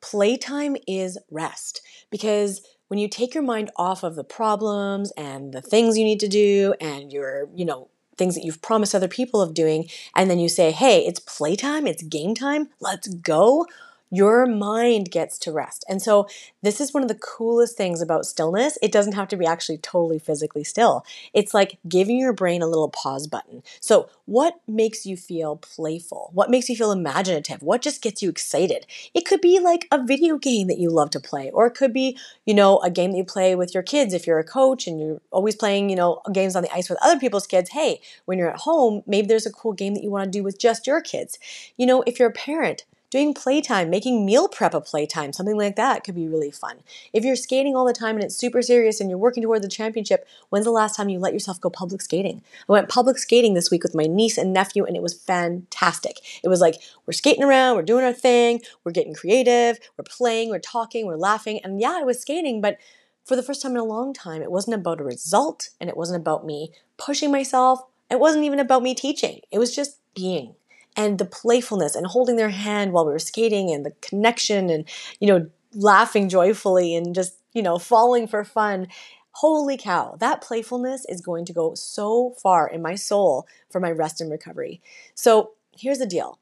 playtime 0.01 0.75
is 0.87 1.17
rest 1.29 1.81
because 2.09 2.61
when 2.87 2.99
you 2.99 3.07
take 3.07 3.33
your 3.33 3.43
mind 3.43 3.71
off 3.77 4.03
of 4.03 4.15
the 4.15 4.23
problems 4.23 5.11
and 5.11 5.53
the 5.53 5.61
things 5.61 5.97
you 5.97 6.03
need 6.03 6.19
to 6.19 6.27
do 6.27 6.73
and 6.81 7.11
your, 7.11 7.47
you 7.55 7.63
know, 7.63 7.89
things 8.17 8.35
that 8.35 8.43
you've 8.43 8.61
promised 8.61 8.93
other 8.93 9.07
people 9.07 9.41
of 9.41 9.53
doing, 9.53 9.89
and 10.15 10.29
then 10.29 10.39
you 10.39 10.49
say, 10.49 10.71
hey, 10.71 10.99
it's 11.05 11.19
playtime, 11.19 11.87
it's 11.87 12.03
game 12.03 12.35
time, 12.35 12.69
let's 12.79 13.07
go 13.07 13.65
your 14.11 14.45
mind 14.45 15.09
gets 15.09 15.37
to 15.39 15.51
rest. 15.51 15.85
And 15.89 16.01
so, 16.01 16.27
this 16.61 16.79
is 16.79 16.93
one 16.93 17.01
of 17.01 17.09
the 17.09 17.15
coolest 17.15 17.77
things 17.77 18.01
about 18.01 18.25
stillness. 18.25 18.77
It 18.81 18.91
doesn't 18.91 19.13
have 19.13 19.27
to 19.29 19.37
be 19.37 19.45
actually 19.45 19.77
totally 19.79 20.19
physically 20.19 20.63
still, 20.63 21.05
it's 21.33 21.53
like 21.53 21.79
giving 21.87 22.17
your 22.17 22.33
brain 22.33 22.61
a 22.61 22.67
little 22.67 22.89
pause 22.89 23.27
button. 23.27 23.63
So, 23.79 24.09
what 24.25 24.55
makes 24.67 25.05
you 25.05 25.17
feel 25.17 25.55
playful? 25.57 26.31
What 26.33 26.49
makes 26.49 26.69
you 26.69 26.75
feel 26.75 26.91
imaginative? 26.91 27.61
What 27.61 27.81
just 27.81 28.01
gets 28.01 28.21
you 28.21 28.29
excited? 28.29 28.85
It 29.13 29.25
could 29.25 29.41
be 29.41 29.59
like 29.59 29.87
a 29.91 30.03
video 30.03 30.37
game 30.37 30.67
that 30.67 30.77
you 30.77 30.89
love 30.89 31.09
to 31.11 31.19
play, 31.19 31.49
or 31.51 31.65
it 31.67 31.75
could 31.75 31.93
be, 31.93 32.17
you 32.45 32.53
know, 32.53 32.79
a 32.79 32.89
game 32.89 33.11
that 33.11 33.17
you 33.17 33.25
play 33.25 33.55
with 33.55 33.73
your 33.73 33.83
kids 33.83 34.13
if 34.13 34.27
you're 34.27 34.39
a 34.39 34.43
coach 34.43 34.87
and 34.87 34.99
you're 34.99 35.21
always 35.31 35.55
playing, 35.55 35.89
you 35.89 35.95
know, 35.95 36.21
games 36.33 36.55
on 36.55 36.63
the 36.63 36.73
ice 36.73 36.89
with 36.89 36.99
other 37.01 37.19
people's 37.19 37.47
kids. 37.47 37.69
Hey, 37.71 38.01
when 38.25 38.37
you're 38.37 38.51
at 38.51 38.59
home, 38.61 39.03
maybe 39.07 39.27
there's 39.27 39.45
a 39.45 39.51
cool 39.51 39.73
game 39.73 39.93
that 39.95 40.03
you 40.03 40.11
want 40.11 40.25
to 40.31 40.37
do 40.37 40.43
with 40.43 40.59
just 40.59 40.85
your 40.87 41.01
kids. 41.01 41.37
You 41.77 41.85
know, 41.85 42.03
if 42.05 42.19
you're 42.19 42.29
a 42.29 42.33
parent, 42.33 42.85
doing 43.11 43.33
playtime, 43.33 43.89
making 43.89 44.25
meal 44.25 44.47
prep 44.47 44.73
a 44.73 44.79
playtime, 44.79 45.33
something 45.33 45.57
like 45.57 45.75
that 45.75 46.03
could 46.03 46.15
be 46.15 46.29
really 46.29 46.49
fun. 46.49 46.77
If 47.11 47.25
you're 47.25 47.35
skating 47.35 47.75
all 47.75 47.85
the 47.85 47.93
time 47.93 48.15
and 48.15 48.23
it's 48.23 48.37
super 48.37 48.61
serious 48.61 49.01
and 49.01 49.09
you're 49.09 49.19
working 49.19 49.43
toward 49.43 49.61
the 49.61 49.67
championship, 49.67 50.25
when's 50.49 50.65
the 50.65 50.71
last 50.71 50.95
time 50.95 51.09
you 51.09 51.19
let 51.19 51.33
yourself 51.33 51.59
go 51.59 51.69
public 51.69 52.01
skating? 52.01 52.41
I 52.69 52.71
went 52.71 52.87
public 52.89 53.17
skating 53.17 53.53
this 53.53 53.69
week 53.69 53.83
with 53.83 53.93
my 53.93 54.07
niece 54.07 54.37
and 54.37 54.53
nephew 54.53 54.85
and 54.85 54.95
it 54.95 55.03
was 55.03 55.13
fantastic. 55.13 56.21
It 56.41 56.47
was 56.47 56.61
like 56.61 56.75
we're 57.05 57.11
skating 57.11 57.43
around, 57.43 57.75
we're 57.75 57.81
doing 57.81 58.05
our 58.05 58.13
thing, 58.13 58.61
we're 58.85 58.93
getting 58.93 59.13
creative, 59.13 59.77
we're 59.97 60.05
playing, 60.05 60.49
we're 60.49 60.59
talking, 60.59 61.05
we're 61.05 61.17
laughing. 61.17 61.59
And 61.65 61.81
yeah, 61.81 61.97
I 61.99 62.03
was 62.03 62.21
skating, 62.21 62.61
but 62.61 62.77
for 63.25 63.35
the 63.35 63.43
first 63.43 63.61
time 63.61 63.73
in 63.73 63.77
a 63.77 63.83
long 63.83 64.13
time, 64.13 64.41
it 64.41 64.51
wasn't 64.51 64.75
about 64.75 65.01
a 65.01 65.03
result 65.03 65.69
and 65.81 65.89
it 65.89 65.97
wasn't 65.97 66.21
about 66.21 66.45
me 66.45 66.71
pushing 66.97 67.29
myself. 67.29 67.81
It 68.09 68.21
wasn't 68.21 68.45
even 68.45 68.59
about 68.59 68.83
me 68.83 68.95
teaching. 68.95 69.41
It 69.51 69.59
was 69.59 69.75
just 69.75 69.97
being 70.15 70.55
and 70.95 71.17
the 71.17 71.25
playfulness 71.25 71.95
and 71.95 72.07
holding 72.07 72.35
their 72.35 72.49
hand 72.49 72.91
while 72.91 73.05
we 73.05 73.11
were 73.11 73.19
skating 73.19 73.71
and 73.71 73.85
the 73.85 73.93
connection 74.01 74.69
and 74.69 74.85
you 75.19 75.27
know 75.27 75.47
laughing 75.73 76.29
joyfully 76.29 76.95
and 76.95 77.15
just 77.15 77.35
you 77.53 77.61
know 77.61 77.77
falling 77.77 78.27
for 78.27 78.43
fun. 78.43 78.87
Holy 79.35 79.77
cow 79.77 80.17
that 80.19 80.41
playfulness 80.41 81.05
is 81.07 81.21
going 81.21 81.45
to 81.45 81.53
go 81.53 81.73
so 81.73 82.35
far 82.41 82.67
in 82.67 82.81
my 82.81 82.95
soul 82.95 83.47
for 83.69 83.79
my 83.79 83.91
rest 83.91 84.19
and 84.19 84.29
recovery. 84.29 84.81
So 85.15 85.51
here's 85.71 85.99
the 85.99 86.05
deal. 86.05 86.39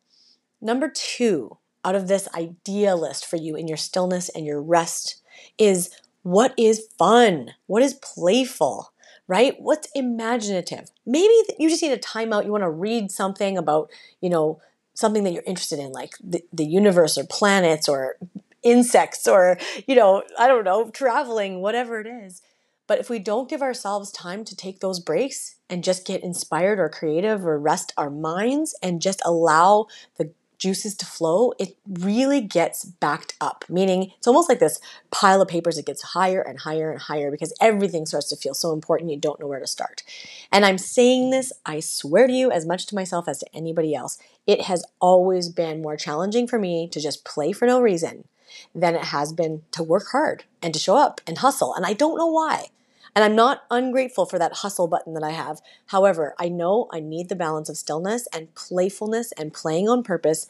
Number 0.61 0.89
two 0.89 1.57
out 1.85 1.95
of 1.95 2.07
this 2.07 2.27
idea 2.35 2.95
list 2.95 3.25
for 3.25 3.37
you 3.37 3.55
in 3.55 3.67
your 3.67 3.77
stillness 3.77 4.29
and 4.29 4.45
your 4.45 4.61
rest 4.61 5.21
is 5.57 5.89
what 6.23 6.53
is 6.57 6.87
fun? 6.97 7.51
What 7.67 7.81
is 7.81 7.93
playful 7.93 8.91
right? 9.29 9.55
What's 9.59 9.87
imaginative? 9.93 10.89
Maybe 11.05 11.33
you 11.59 11.69
just 11.69 11.83
need 11.83 11.91
a 11.91 11.97
timeout. 11.97 12.45
You 12.45 12.51
want 12.51 12.63
to 12.63 12.69
read 12.69 13.11
something 13.11 13.59
about, 13.59 13.91
you 14.21 14.29
know, 14.29 14.59
something 14.95 15.23
that 15.23 15.31
you're 15.31 15.43
interested 15.45 15.77
in, 15.77 15.91
like 15.91 16.13
the, 16.21 16.43
the 16.51 16.65
universe 16.65 17.15
or 17.15 17.25
planets 17.25 17.87
or 17.87 18.17
insects 18.63 19.27
or, 19.27 19.59
you 19.87 19.95
know, 19.95 20.23
I 20.37 20.47
don't 20.47 20.65
know, 20.65 20.89
traveling, 20.89 21.61
whatever 21.61 22.01
it 22.01 22.07
is. 22.07 22.41
But 22.87 22.97
if 22.97 23.07
we 23.07 23.19
don't 23.19 23.47
give 23.47 23.61
ourselves 23.61 24.11
time 24.11 24.43
to 24.45 24.55
take 24.55 24.79
those 24.79 24.99
breaks 24.99 25.57
and 25.69 25.83
just 25.83 26.07
get 26.07 26.23
inspired 26.23 26.79
or 26.79 26.89
creative 26.89 27.45
or 27.45 27.59
rest 27.59 27.93
our 27.97 28.09
minds 28.09 28.75
and 28.81 28.99
just 28.99 29.21
allow 29.23 29.85
the 30.17 30.31
juices 30.59 30.93
to 30.95 31.05
flow, 31.05 31.53
it 31.57 31.77
really 31.87 32.41
gets 32.41 32.85
backed 32.85 33.35
up. 33.41 33.65
Meaning, 33.69 34.11
it's 34.17 34.27
almost 34.27 34.49
like 34.49 34.59
this 34.59 34.79
pile 35.09 35.41
of 35.41 35.47
papers 35.47 35.77
that 35.77 35.85
gets 35.85 36.01
higher 36.01 36.41
and 36.41 36.59
higher 36.59 36.91
and 36.91 37.01
higher 37.01 37.31
because 37.31 37.53
everything 37.59 38.05
starts 38.05 38.29
to 38.29 38.35
feel 38.35 38.53
so 38.53 38.73
important 38.73 39.09
you 39.09 39.17
don't 39.17 39.39
know 39.39 39.47
where 39.47 39.59
to 39.59 39.67
start. 39.67 40.03
And 40.51 40.65
I'm 40.65 40.77
saying 40.77 41.31
this, 41.31 41.51
I 41.65 41.79
swear 41.79 42.27
to 42.27 42.33
you, 42.33 42.51
as 42.51 42.65
much 42.65 42.85
to 42.87 42.95
myself 42.95 43.27
as 43.27 43.39
to 43.39 43.55
anybody 43.55 43.95
else, 43.95 44.19
it 44.45 44.61
has 44.61 44.85
always 44.99 45.49
been 45.49 45.81
more 45.81 45.97
challenging 45.97 46.47
for 46.47 46.59
me 46.59 46.87
to 46.89 46.99
just 46.99 47.25
play 47.25 47.51
for 47.51 47.65
no 47.65 47.81
reason 47.81 48.27
than 48.75 48.95
it 48.95 49.05
has 49.05 49.31
been 49.33 49.61
to 49.71 49.83
work 49.83 50.07
hard 50.11 50.43
and 50.61 50.73
to 50.73 50.79
show 50.79 50.97
up 50.97 51.21
and 51.25 51.37
hustle. 51.37 51.73
And 51.73 51.85
I 51.85 51.93
don't 51.93 52.17
know 52.17 52.27
why. 52.27 52.67
And 53.15 53.23
I'm 53.25 53.35
not 53.35 53.63
ungrateful 53.71 54.25
for 54.25 54.39
that 54.39 54.53
hustle 54.57 54.87
button 54.87 55.13
that 55.13 55.23
I 55.23 55.31
have. 55.31 55.61
However, 55.87 56.35
I 56.39 56.49
know 56.49 56.87
I 56.91 56.99
need 56.99 57.29
the 57.29 57.35
balance 57.35 57.69
of 57.69 57.77
stillness 57.77 58.27
and 58.33 58.53
playfulness 58.55 59.31
and 59.33 59.53
playing 59.53 59.89
on 59.89 60.03
purpose 60.03 60.47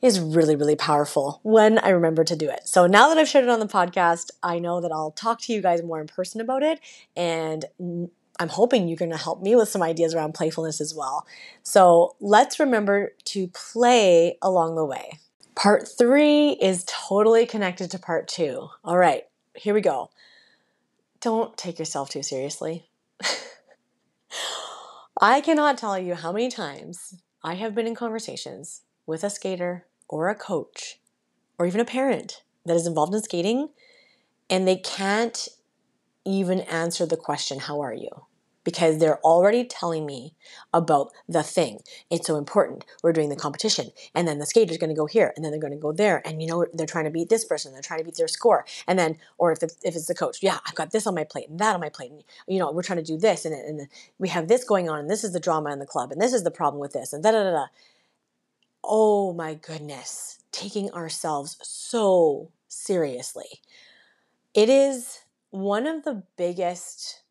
is 0.00 0.20
really, 0.20 0.54
really 0.54 0.76
powerful 0.76 1.40
when 1.42 1.78
I 1.78 1.88
remember 1.88 2.22
to 2.24 2.36
do 2.36 2.48
it. 2.48 2.68
So 2.68 2.86
now 2.86 3.08
that 3.08 3.18
I've 3.18 3.28
shared 3.28 3.44
it 3.44 3.50
on 3.50 3.58
the 3.58 3.66
podcast, 3.66 4.30
I 4.42 4.58
know 4.58 4.80
that 4.80 4.92
I'll 4.92 5.10
talk 5.10 5.40
to 5.42 5.52
you 5.52 5.60
guys 5.60 5.82
more 5.82 6.00
in 6.00 6.06
person 6.06 6.40
about 6.40 6.62
it. 6.62 6.80
And 7.16 7.64
I'm 8.38 8.48
hoping 8.48 8.86
you're 8.86 8.96
going 8.96 9.10
to 9.10 9.16
help 9.16 9.42
me 9.42 9.56
with 9.56 9.68
some 9.68 9.82
ideas 9.82 10.14
around 10.14 10.34
playfulness 10.34 10.80
as 10.80 10.94
well. 10.94 11.26
So 11.64 12.14
let's 12.20 12.60
remember 12.60 13.12
to 13.26 13.48
play 13.48 14.38
along 14.40 14.76
the 14.76 14.84
way. 14.84 15.18
Part 15.56 15.88
three 15.88 16.50
is 16.50 16.84
totally 16.86 17.44
connected 17.44 17.90
to 17.90 17.98
part 17.98 18.28
two. 18.28 18.68
All 18.84 18.96
right, 18.96 19.24
here 19.56 19.74
we 19.74 19.80
go 19.80 20.10
don't 21.20 21.56
take 21.56 21.78
yourself 21.78 22.10
too 22.10 22.22
seriously. 22.22 22.88
I 25.20 25.40
cannot 25.40 25.78
tell 25.78 25.98
you 25.98 26.14
how 26.14 26.32
many 26.32 26.48
times 26.48 27.14
I 27.42 27.54
have 27.54 27.74
been 27.74 27.86
in 27.86 27.94
conversations 27.94 28.82
with 29.06 29.24
a 29.24 29.30
skater 29.30 29.86
or 30.08 30.28
a 30.28 30.34
coach 30.34 31.00
or 31.58 31.66
even 31.66 31.80
a 31.80 31.84
parent 31.84 32.42
that 32.64 32.76
is 32.76 32.86
involved 32.86 33.14
in 33.14 33.22
skating 33.22 33.70
and 34.48 34.66
they 34.66 34.76
can't 34.76 35.48
even 36.24 36.60
answer 36.60 37.06
the 37.06 37.16
question, 37.16 37.60
How 37.60 37.80
are 37.80 37.94
you? 37.94 38.27
Because 38.68 38.98
they're 38.98 39.18
already 39.20 39.64
telling 39.64 40.04
me 40.04 40.34
about 40.74 41.10
the 41.26 41.42
thing. 41.42 41.80
It's 42.10 42.26
so 42.26 42.36
important. 42.36 42.84
We're 43.02 43.14
doing 43.14 43.30
the 43.30 43.34
competition, 43.34 43.92
and 44.14 44.28
then 44.28 44.40
the 44.40 44.44
skater's 44.44 44.76
going 44.76 44.90
to 44.90 44.96
go 44.96 45.06
here, 45.06 45.32
and 45.34 45.42
then 45.42 45.50
they're 45.50 45.58
going 45.58 45.72
to 45.72 45.78
go 45.78 45.90
there, 45.90 46.20
and 46.26 46.42
you 46.42 46.48
know 46.48 46.66
they're 46.74 46.86
trying 46.86 47.06
to 47.06 47.10
beat 47.10 47.30
this 47.30 47.46
person, 47.46 47.72
they're 47.72 47.80
trying 47.80 48.00
to 48.00 48.04
beat 48.04 48.16
their 48.16 48.28
score, 48.28 48.66
and 48.86 48.98
then 48.98 49.16
or 49.38 49.52
if 49.52 49.62
it's, 49.62 49.78
if 49.82 49.96
it's 49.96 50.04
the 50.04 50.14
coach, 50.14 50.42
yeah, 50.42 50.58
I've 50.66 50.74
got 50.74 50.90
this 50.90 51.06
on 51.06 51.14
my 51.14 51.24
plate 51.24 51.48
and 51.48 51.58
that 51.60 51.76
on 51.76 51.80
my 51.80 51.88
plate, 51.88 52.10
and 52.10 52.22
you 52.46 52.58
know 52.58 52.70
we're 52.70 52.82
trying 52.82 52.98
to 52.98 53.02
do 53.02 53.16
this, 53.16 53.46
and, 53.46 53.54
and 53.54 53.88
we 54.18 54.28
have 54.28 54.48
this 54.48 54.64
going 54.64 54.90
on, 54.90 54.98
and 54.98 55.08
this 55.08 55.24
is 55.24 55.32
the 55.32 55.40
drama 55.40 55.72
in 55.72 55.78
the 55.78 55.86
club, 55.86 56.12
and 56.12 56.20
this 56.20 56.34
is 56.34 56.44
the 56.44 56.50
problem 56.50 56.78
with 56.78 56.92
this, 56.92 57.14
and 57.14 57.22
da 57.22 57.30
da 57.30 57.44
da 57.44 57.52
da. 57.52 57.66
Oh 58.84 59.32
my 59.32 59.54
goodness, 59.54 60.40
taking 60.52 60.90
ourselves 60.90 61.56
so 61.62 62.50
seriously. 62.68 63.62
It 64.52 64.68
is 64.68 65.20
one 65.48 65.86
of 65.86 66.04
the 66.04 66.22
biggest 66.36 67.22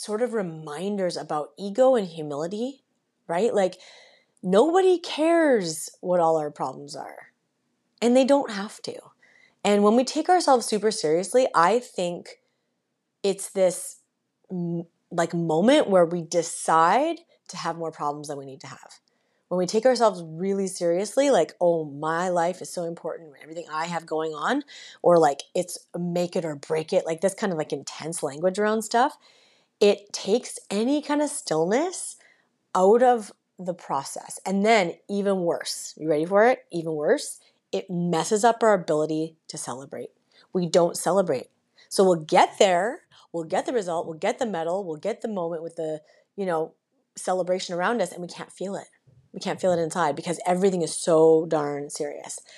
sort 0.00 0.22
of 0.22 0.32
reminders 0.32 1.16
about 1.18 1.50
ego 1.58 1.94
and 1.94 2.08
humility, 2.08 2.82
right? 3.26 3.52
Like, 3.52 3.76
nobody 4.42 4.98
cares 4.98 5.90
what 6.00 6.20
all 6.20 6.38
our 6.38 6.50
problems 6.50 6.96
are, 6.96 7.32
and 8.00 8.16
they 8.16 8.24
don't 8.24 8.50
have 8.50 8.80
to. 8.82 8.94
And 9.62 9.84
when 9.84 9.96
we 9.96 10.04
take 10.04 10.30
ourselves 10.30 10.64
super 10.64 10.90
seriously, 10.90 11.46
I 11.54 11.80
think 11.80 12.40
it's 13.22 13.50
this 13.50 13.98
like 15.10 15.34
moment 15.34 15.90
where 15.90 16.06
we 16.06 16.22
decide 16.22 17.18
to 17.48 17.58
have 17.58 17.76
more 17.76 17.92
problems 17.92 18.28
than 18.28 18.38
we 18.38 18.46
need 18.46 18.60
to 18.62 18.68
have. 18.68 19.00
When 19.48 19.58
we 19.58 19.66
take 19.66 19.84
ourselves 19.84 20.22
really 20.24 20.66
seriously, 20.66 21.28
like, 21.28 21.52
oh, 21.60 21.84
my 21.84 22.30
life 22.30 22.62
is 22.62 22.72
so 22.72 22.84
important, 22.84 23.34
everything 23.42 23.66
I 23.70 23.84
have 23.84 24.06
going 24.06 24.32
on, 24.32 24.62
or 25.02 25.18
like 25.18 25.42
it's 25.54 25.76
make 25.98 26.36
it 26.36 26.44
or 26.46 26.54
break 26.54 26.94
it, 26.94 27.04
like 27.04 27.20
this 27.20 27.34
kind 27.34 27.52
of 27.52 27.58
like 27.58 27.72
intense 27.72 28.22
language 28.22 28.58
around 28.58 28.80
stuff, 28.82 29.18
it 29.80 30.12
takes 30.12 30.58
any 30.70 31.00
kind 31.02 31.22
of 31.22 31.30
stillness 31.30 32.16
out 32.74 33.02
of 33.02 33.32
the 33.58 33.74
process. 33.74 34.38
And 34.46 34.64
then, 34.64 34.94
even 35.08 35.40
worse, 35.40 35.94
you 35.96 36.08
ready 36.08 36.24
for 36.24 36.46
it? 36.46 36.64
Even 36.70 36.92
worse, 36.92 37.40
it 37.72 37.90
messes 37.90 38.44
up 38.44 38.62
our 38.62 38.74
ability 38.74 39.36
to 39.48 39.58
celebrate. 39.58 40.10
We 40.52 40.66
don't 40.66 40.96
celebrate. 40.96 41.48
So 41.88 42.04
we'll 42.04 42.24
get 42.24 42.58
there, 42.58 43.02
we'll 43.32 43.44
get 43.44 43.66
the 43.66 43.72
result, 43.72 44.06
we'll 44.06 44.18
get 44.18 44.38
the 44.38 44.46
medal, 44.46 44.84
we'll 44.84 44.96
get 44.96 45.22
the 45.22 45.28
moment 45.28 45.62
with 45.62 45.76
the, 45.76 46.00
you 46.36 46.46
know, 46.46 46.74
celebration 47.16 47.74
around 47.74 48.00
us, 48.00 48.12
and 48.12 48.22
we 48.22 48.28
can't 48.28 48.52
feel 48.52 48.76
it. 48.76 48.88
We 49.32 49.40
can't 49.40 49.60
feel 49.60 49.72
it 49.72 49.82
inside 49.82 50.16
because 50.16 50.40
everything 50.46 50.82
is 50.82 50.96
so 50.96 51.46
darn 51.46 51.90
serious. 51.90 52.40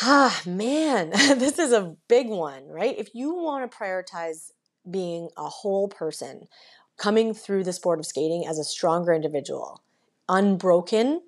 Ah, 0.00 0.42
man, 0.46 1.10
this 1.10 1.58
is 1.58 1.72
a 1.72 1.96
big 2.06 2.28
one, 2.28 2.68
right? 2.68 2.94
If 2.96 3.16
you 3.16 3.34
want 3.34 3.68
to 3.68 3.76
prioritize 3.76 4.52
being 4.90 5.30
a 5.36 5.48
whole 5.48 5.88
person, 5.88 6.48
coming 6.96 7.34
through 7.34 7.64
the 7.64 7.72
sport 7.72 7.98
of 7.98 8.06
skating 8.06 8.46
as 8.46 8.58
a 8.58 8.64
stronger 8.64 9.12
individual, 9.12 9.82
unbroken, 10.28 11.22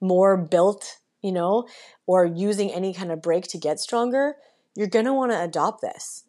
more 0.00 0.36
built, 0.36 0.98
you 1.22 1.32
know, 1.32 1.66
or 2.06 2.24
using 2.24 2.70
any 2.70 2.94
kind 2.94 3.10
of 3.10 3.22
break 3.22 3.44
to 3.48 3.58
get 3.58 3.80
stronger, 3.80 4.36
you're 4.74 4.86
going 4.86 5.04
to 5.04 5.12
want 5.12 5.32
to 5.32 5.42
adopt 5.42 5.80
this. 5.80 6.24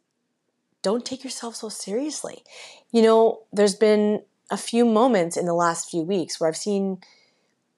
Don't 0.82 1.06
take 1.06 1.24
yourself 1.24 1.56
so 1.56 1.70
seriously. 1.70 2.44
You 2.92 3.02
know, 3.02 3.44
there's 3.54 3.76
been 3.76 4.24
a 4.50 4.58
few 4.58 4.86
moments 4.86 5.38
in 5.38 5.46
the 5.46 5.54
last 5.54 5.90
few 5.90 6.02
weeks 6.02 6.40
where 6.40 6.48
I've 6.48 6.58
seen 6.58 7.00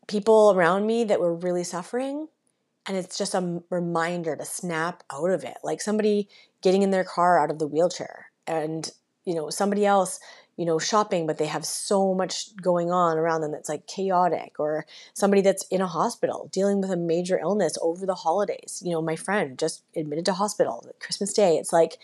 people 0.07 0.53
around 0.55 0.85
me 0.85 1.03
that 1.03 1.19
were 1.19 1.35
really 1.35 1.63
suffering 1.63 2.27
and 2.87 2.97
it's 2.97 3.17
just 3.17 3.33
a 3.33 3.61
reminder 3.69 4.35
to 4.35 4.45
snap 4.45 5.03
out 5.11 5.29
of 5.29 5.43
it 5.43 5.57
like 5.63 5.81
somebody 5.81 6.27
getting 6.61 6.81
in 6.81 6.91
their 6.91 7.03
car 7.03 7.39
out 7.39 7.51
of 7.51 7.59
the 7.59 7.67
wheelchair 7.67 8.30
and 8.47 8.91
you 9.25 9.35
know 9.35 9.49
somebody 9.49 9.85
else 9.85 10.19
you 10.57 10.65
know 10.65 10.79
shopping 10.79 11.25
but 11.25 11.37
they 11.37 11.45
have 11.45 11.65
so 11.65 12.13
much 12.13 12.55
going 12.57 12.91
on 12.91 13.17
around 13.17 13.41
them 13.41 13.51
that's 13.51 13.69
like 13.69 13.87
chaotic 13.87 14.59
or 14.59 14.85
somebody 15.13 15.41
that's 15.41 15.65
in 15.67 15.81
a 15.81 15.87
hospital 15.87 16.49
dealing 16.51 16.81
with 16.81 16.91
a 16.91 16.97
major 16.97 17.39
illness 17.39 17.77
over 17.81 18.05
the 18.05 18.15
holidays. 18.15 18.81
You 18.85 18.91
know 18.91 19.01
my 19.01 19.15
friend 19.15 19.57
just 19.57 19.83
admitted 19.95 20.25
to 20.25 20.33
hospital 20.33 20.85
christmas 20.99 21.33
day. 21.33 21.55
It's 21.55 21.73
like 21.73 21.97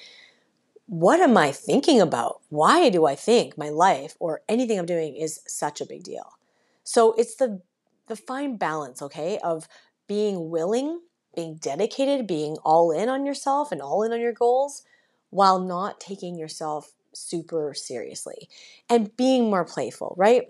what 0.85 1.19
am 1.19 1.35
i 1.37 1.51
thinking 1.51 1.99
about? 1.99 2.41
Why 2.49 2.89
do 2.89 3.05
i 3.05 3.15
think 3.15 3.57
my 3.57 3.69
life 3.69 4.15
or 4.19 4.41
anything 4.47 4.79
i'm 4.79 4.85
doing 4.85 5.15
is 5.15 5.41
such 5.45 5.81
a 5.81 5.85
big 5.85 6.03
deal? 6.03 6.37
So 6.83 7.13
it's 7.13 7.35
the 7.35 7.61
the 8.07 8.15
fine 8.15 8.55
balance 8.55 9.01
okay 9.01 9.37
of 9.43 9.67
being 10.07 10.49
willing, 10.49 11.01
being 11.35 11.55
dedicated, 11.55 12.25
being 12.25 12.55
all 12.63 12.91
in 12.91 13.09
on 13.09 13.25
yourself 13.25 13.73
and 13.73 13.81
all 13.81 14.03
in 14.03 14.13
on 14.13 14.21
your 14.21 14.31
goals 14.31 14.83
while 15.29 15.59
not 15.59 15.99
taking 15.99 16.37
yourself 16.37 16.93
super 17.13 17.73
seriously 17.73 18.47
and 18.89 19.15
being 19.17 19.49
more 19.49 19.65
playful, 19.65 20.13
right? 20.17 20.49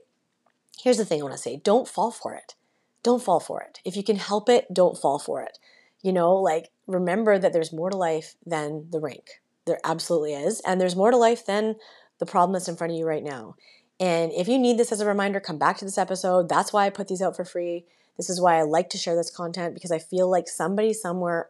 Here's 0.79 0.97
the 0.97 1.05
thing 1.05 1.21
I 1.21 1.23
want 1.23 1.35
to 1.35 1.41
say 1.41 1.61
don't 1.63 1.87
fall 1.87 2.11
for 2.11 2.33
it. 2.35 2.55
Don't 3.03 3.23
fall 3.23 3.39
for 3.39 3.61
it. 3.61 3.79
If 3.85 3.95
you 3.95 4.03
can 4.03 4.17
help 4.17 4.49
it, 4.49 4.73
don't 4.73 4.97
fall 4.97 5.19
for 5.19 5.41
it. 5.41 5.59
You 6.01 6.13
know, 6.13 6.35
like 6.35 6.69
remember 6.85 7.39
that 7.39 7.53
there's 7.53 7.73
more 7.73 7.89
to 7.89 7.97
life 7.97 8.35
than 8.45 8.87
the 8.91 8.99
rink. 8.99 9.41
There 9.65 9.79
absolutely 9.83 10.33
is. 10.33 10.61
And 10.61 10.79
there's 10.79 10.95
more 10.95 11.11
to 11.11 11.17
life 11.17 11.45
than 11.45 11.75
the 12.19 12.25
problem 12.25 12.53
that's 12.53 12.67
in 12.67 12.75
front 12.75 12.93
of 12.93 12.99
you 12.99 13.05
right 13.05 13.23
now. 13.23 13.55
And 13.99 14.31
if 14.31 14.47
you 14.47 14.59
need 14.59 14.77
this 14.77 14.91
as 14.91 15.01
a 15.01 15.07
reminder, 15.07 15.39
come 15.39 15.57
back 15.57 15.77
to 15.77 15.85
this 15.85 15.97
episode. 15.97 16.49
That's 16.49 16.71
why 16.71 16.85
I 16.85 16.89
put 16.89 17.07
these 17.07 17.21
out 17.21 17.35
for 17.35 17.45
free. 17.45 17.85
This 18.15 18.29
is 18.29 18.41
why 18.41 18.57
I 18.57 18.63
like 18.63 18.89
to 18.91 18.97
share 18.97 19.15
this 19.15 19.31
content 19.31 19.73
because 19.73 19.91
I 19.91 19.99
feel 19.99 20.29
like 20.29 20.47
somebody 20.47 20.93
somewhere 20.93 21.49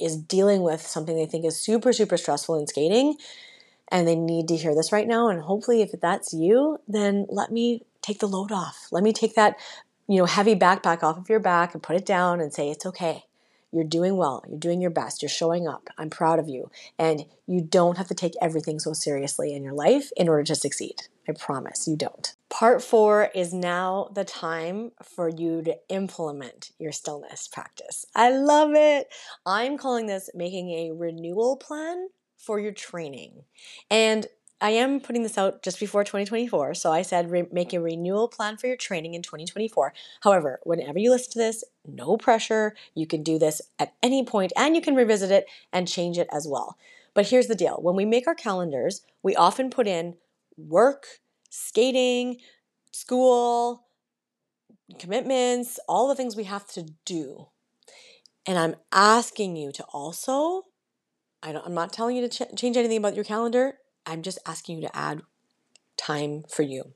is 0.00 0.16
dealing 0.16 0.62
with 0.62 0.80
something 0.80 1.16
they 1.16 1.26
think 1.26 1.44
is 1.44 1.60
super, 1.60 1.92
super 1.92 2.16
stressful 2.16 2.58
in 2.58 2.66
skating 2.66 3.16
and 3.90 4.06
they 4.06 4.16
need 4.16 4.48
to 4.48 4.56
hear 4.56 4.74
this 4.74 4.92
right 4.92 5.06
now. 5.06 5.28
And 5.28 5.40
hopefully, 5.42 5.82
if 5.82 5.92
that's 6.00 6.32
you, 6.32 6.78
then 6.86 7.26
let 7.28 7.50
me 7.50 7.82
take 8.02 8.18
the 8.18 8.28
load 8.28 8.52
off. 8.52 8.88
Let 8.90 9.02
me 9.02 9.12
take 9.12 9.34
that, 9.34 9.56
you 10.06 10.18
know, 10.18 10.26
heavy 10.26 10.54
backpack 10.54 11.02
off 11.02 11.18
of 11.18 11.28
your 11.28 11.40
back 11.40 11.74
and 11.74 11.82
put 11.82 11.96
it 11.96 12.06
down 12.06 12.40
and 12.40 12.52
say, 12.52 12.70
it's 12.70 12.86
okay. 12.86 13.24
You're 13.72 13.84
doing 13.84 14.16
well. 14.16 14.42
You're 14.48 14.58
doing 14.58 14.80
your 14.80 14.90
best. 14.90 15.20
You're 15.22 15.28
showing 15.28 15.68
up. 15.68 15.88
I'm 15.98 16.08
proud 16.08 16.38
of 16.38 16.48
you. 16.48 16.70
And 16.98 17.26
you 17.46 17.60
don't 17.60 17.98
have 17.98 18.08
to 18.08 18.14
take 18.14 18.32
everything 18.40 18.78
so 18.78 18.94
seriously 18.94 19.54
in 19.54 19.62
your 19.62 19.74
life 19.74 20.10
in 20.16 20.28
order 20.28 20.44
to 20.44 20.54
succeed. 20.54 21.02
I 21.28 21.32
promise 21.32 21.86
you 21.86 21.96
don't. 21.96 22.34
Part 22.50 22.82
four 22.82 23.30
is 23.34 23.52
now 23.52 24.08
the 24.14 24.24
time 24.24 24.92
for 25.02 25.28
you 25.28 25.62
to 25.62 25.76
implement 25.90 26.70
your 26.78 26.92
stillness 26.92 27.46
practice. 27.46 28.06
I 28.14 28.30
love 28.30 28.70
it. 28.74 29.08
I'm 29.44 29.76
calling 29.76 30.06
this 30.06 30.30
making 30.34 30.70
a 30.70 30.92
renewal 30.92 31.56
plan 31.56 32.08
for 32.38 32.58
your 32.58 32.72
training. 32.72 33.44
And 33.90 34.26
I 34.60 34.70
am 34.70 35.00
putting 35.00 35.22
this 35.22 35.38
out 35.38 35.62
just 35.62 35.78
before 35.78 36.02
2024. 36.02 36.74
So 36.74 36.90
I 36.90 37.02
said 37.02 37.30
re- 37.30 37.46
make 37.52 37.72
a 37.72 37.80
renewal 37.80 38.28
plan 38.28 38.56
for 38.56 38.66
your 38.66 38.76
training 38.76 39.14
in 39.14 39.22
2024. 39.22 39.92
However, 40.22 40.58
whenever 40.64 40.98
you 40.98 41.10
listen 41.10 41.32
to 41.32 41.38
this, 41.38 41.62
no 41.86 42.16
pressure. 42.16 42.74
You 42.94 43.06
can 43.06 43.22
do 43.22 43.38
this 43.38 43.62
at 43.78 43.94
any 44.02 44.24
point 44.24 44.52
and 44.56 44.74
you 44.74 44.82
can 44.82 44.96
revisit 44.96 45.30
it 45.30 45.46
and 45.72 45.86
change 45.86 46.18
it 46.18 46.28
as 46.32 46.48
well. 46.48 46.76
But 47.14 47.28
here's 47.28 47.46
the 47.46 47.54
deal 47.54 47.78
when 47.82 47.94
we 47.94 48.04
make 48.04 48.26
our 48.26 48.34
calendars, 48.34 49.02
we 49.22 49.36
often 49.36 49.70
put 49.70 49.86
in 49.86 50.16
work, 50.56 51.06
skating, 51.48 52.38
school, 52.92 53.86
commitments, 54.98 55.78
all 55.88 56.08
the 56.08 56.14
things 56.14 56.36
we 56.36 56.44
have 56.44 56.66
to 56.68 56.86
do. 57.04 57.48
And 58.46 58.58
I'm 58.58 58.76
asking 58.92 59.56
you 59.56 59.72
to 59.72 59.84
also, 59.92 60.66
I 61.42 61.50
am 61.50 61.74
not 61.74 61.92
telling 61.92 62.16
you 62.16 62.26
to 62.26 62.28
ch- 62.28 62.56
change 62.56 62.76
anything 62.76 62.96
about 62.96 63.14
your 63.14 63.24
calendar. 63.24 63.74
I'm 64.06 64.22
just 64.22 64.38
asking 64.46 64.76
you 64.76 64.88
to 64.88 64.96
add 64.96 65.22
time 65.96 66.44
for 66.48 66.62
you. 66.62 66.94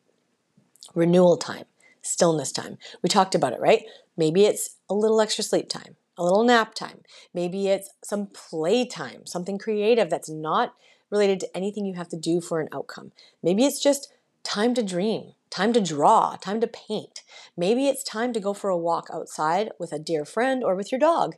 Renewal 0.95 1.37
time, 1.37 1.65
stillness 2.01 2.53
time. 2.53 2.79
We 3.03 3.09
talked 3.09 3.35
about 3.35 3.53
it, 3.53 3.61
right? 3.61 3.83
Maybe 4.17 4.47
it's 4.47 4.77
a 4.88 4.95
little 4.95 5.21
extra 5.21 5.45
sleep 5.45 5.69
time, 5.69 5.97
a 6.17 6.25
little 6.25 6.45
nap 6.45 6.75
time. 6.75 7.03
Maybe 7.35 7.69
it's 7.69 7.91
some 8.03 8.29
play 8.29 8.87
time, 8.87 9.27
something 9.27 9.59
creative 9.59 10.09
that's 10.09 10.31
not 10.31 10.75
related 11.11 11.41
to 11.41 11.57
anything 11.57 11.85
you 11.85 11.95
have 11.95 12.09
to 12.09 12.17
do 12.17 12.41
for 12.41 12.61
an 12.61 12.69
outcome. 12.73 13.12
Maybe 13.43 13.65
it's 13.65 13.83
just 13.83 14.12
time 14.42 14.74
to 14.74 14.83
dream, 14.83 15.33
time 15.50 15.72
to 15.72 15.81
draw, 15.81 16.37
time 16.37 16.61
to 16.61 16.66
paint. 16.66 17.22
Maybe 17.57 17.88
it's 17.88 18.02
time 18.02 18.33
to 18.33 18.40
go 18.40 18.55
for 18.55 18.70
a 18.70 18.76
walk 18.76 19.09
outside 19.12 19.70
with 19.78 19.92
a 19.92 19.98
dear 19.98 20.24
friend 20.24 20.64
or 20.64 20.74
with 20.74 20.90
your 20.90 20.98
dog. 20.98 21.37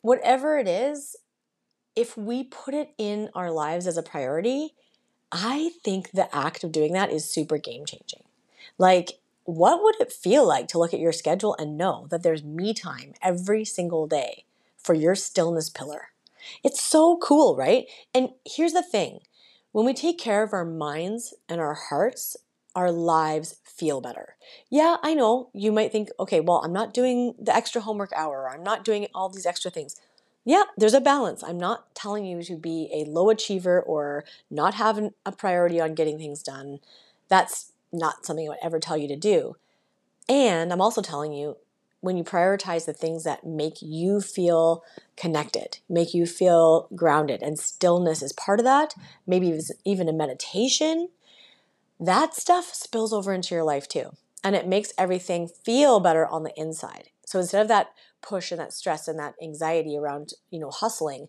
Whatever 0.00 0.58
it 0.58 0.68
is, 0.68 1.16
if 1.94 2.16
we 2.16 2.44
put 2.44 2.74
it 2.74 2.90
in 2.98 3.30
our 3.34 3.50
lives 3.50 3.86
as 3.86 3.96
a 3.96 4.02
priority, 4.02 4.74
I 5.30 5.70
think 5.82 6.10
the 6.10 6.34
act 6.34 6.64
of 6.64 6.72
doing 6.72 6.92
that 6.92 7.10
is 7.10 7.24
super 7.24 7.58
game 7.58 7.86
changing. 7.86 8.24
Like, 8.78 9.20
what 9.44 9.82
would 9.82 10.00
it 10.00 10.12
feel 10.12 10.46
like 10.46 10.68
to 10.68 10.78
look 10.78 10.94
at 10.94 11.00
your 11.00 11.12
schedule 11.12 11.56
and 11.58 11.76
know 11.76 12.06
that 12.10 12.22
there's 12.22 12.44
me 12.44 12.74
time 12.74 13.14
every 13.22 13.64
single 13.64 14.06
day 14.06 14.44
for 14.78 14.94
your 14.94 15.14
stillness 15.14 15.68
pillar? 15.68 16.08
It's 16.62 16.82
so 16.82 17.16
cool, 17.18 17.56
right? 17.56 17.86
And 18.14 18.30
here's 18.44 18.72
the 18.72 18.82
thing 18.82 19.20
when 19.72 19.84
we 19.84 19.94
take 19.94 20.18
care 20.18 20.42
of 20.42 20.52
our 20.52 20.64
minds 20.64 21.34
and 21.48 21.60
our 21.60 21.74
hearts, 21.74 22.36
our 22.74 22.90
lives 22.90 23.56
feel 23.64 24.00
better. 24.00 24.36
Yeah, 24.70 24.96
I 25.02 25.14
know 25.14 25.50
you 25.52 25.72
might 25.72 25.92
think, 25.92 26.10
okay, 26.20 26.40
well, 26.40 26.62
I'm 26.64 26.72
not 26.72 26.94
doing 26.94 27.34
the 27.38 27.54
extra 27.54 27.80
homework 27.80 28.12
hour, 28.14 28.48
I'm 28.48 28.62
not 28.62 28.84
doing 28.84 29.08
all 29.14 29.28
these 29.28 29.46
extra 29.46 29.70
things. 29.70 29.96
Yeah, 30.44 30.64
there's 30.76 30.94
a 30.94 31.00
balance. 31.00 31.44
I'm 31.44 31.58
not 31.58 31.94
telling 31.94 32.24
you 32.24 32.42
to 32.42 32.56
be 32.56 32.90
a 32.92 33.08
low 33.08 33.30
achiever 33.30 33.80
or 33.80 34.24
not 34.50 34.74
have 34.74 34.98
a 35.24 35.30
priority 35.32 35.80
on 35.80 35.94
getting 35.94 36.18
things 36.18 36.42
done. 36.42 36.80
That's 37.28 37.72
not 37.92 38.26
something 38.26 38.46
I 38.46 38.50
would 38.50 38.58
ever 38.60 38.80
tell 38.80 38.96
you 38.96 39.06
to 39.06 39.16
do. 39.16 39.56
And 40.28 40.72
I'm 40.72 40.80
also 40.80 41.00
telling 41.00 41.32
you 41.32 41.58
when 42.02 42.16
you 42.16 42.24
prioritize 42.24 42.84
the 42.84 42.92
things 42.92 43.22
that 43.22 43.46
make 43.46 43.80
you 43.80 44.20
feel 44.20 44.84
connected, 45.16 45.78
make 45.88 46.12
you 46.12 46.26
feel 46.26 46.88
grounded, 46.96 47.42
and 47.42 47.58
stillness 47.58 48.22
is 48.22 48.32
part 48.32 48.58
of 48.58 48.64
that, 48.64 48.92
maybe 49.24 49.56
even 49.84 50.08
a 50.08 50.12
meditation, 50.12 51.08
that 52.00 52.34
stuff 52.34 52.74
spills 52.74 53.12
over 53.12 53.32
into 53.32 53.54
your 53.54 53.62
life 53.62 53.86
too. 53.88 54.10
And 54.42 54.56
it 54.56 54.66
makes 54.66 54.92
everything 54.98 55.46
feel 55.46 56.00
better 56.00 56.26
on 56.26 56.42
the 56.42 56.52
inside. 56.56 57.10
So 57.24 57.38
instead 57.38 57.62
of 57.62 57.68
that 57.68 57.92
push 58.20 58.50
and 58.50 58.60
that 58.60 58.72
stress 58.72 59.06
and 59.06 59.16
that 59.20 59.36
anxiety 59.40 59.96
around, 59.96 60.32
you 60.50 60.58
know, 60.58 60.70
hustling, 60.70 61.28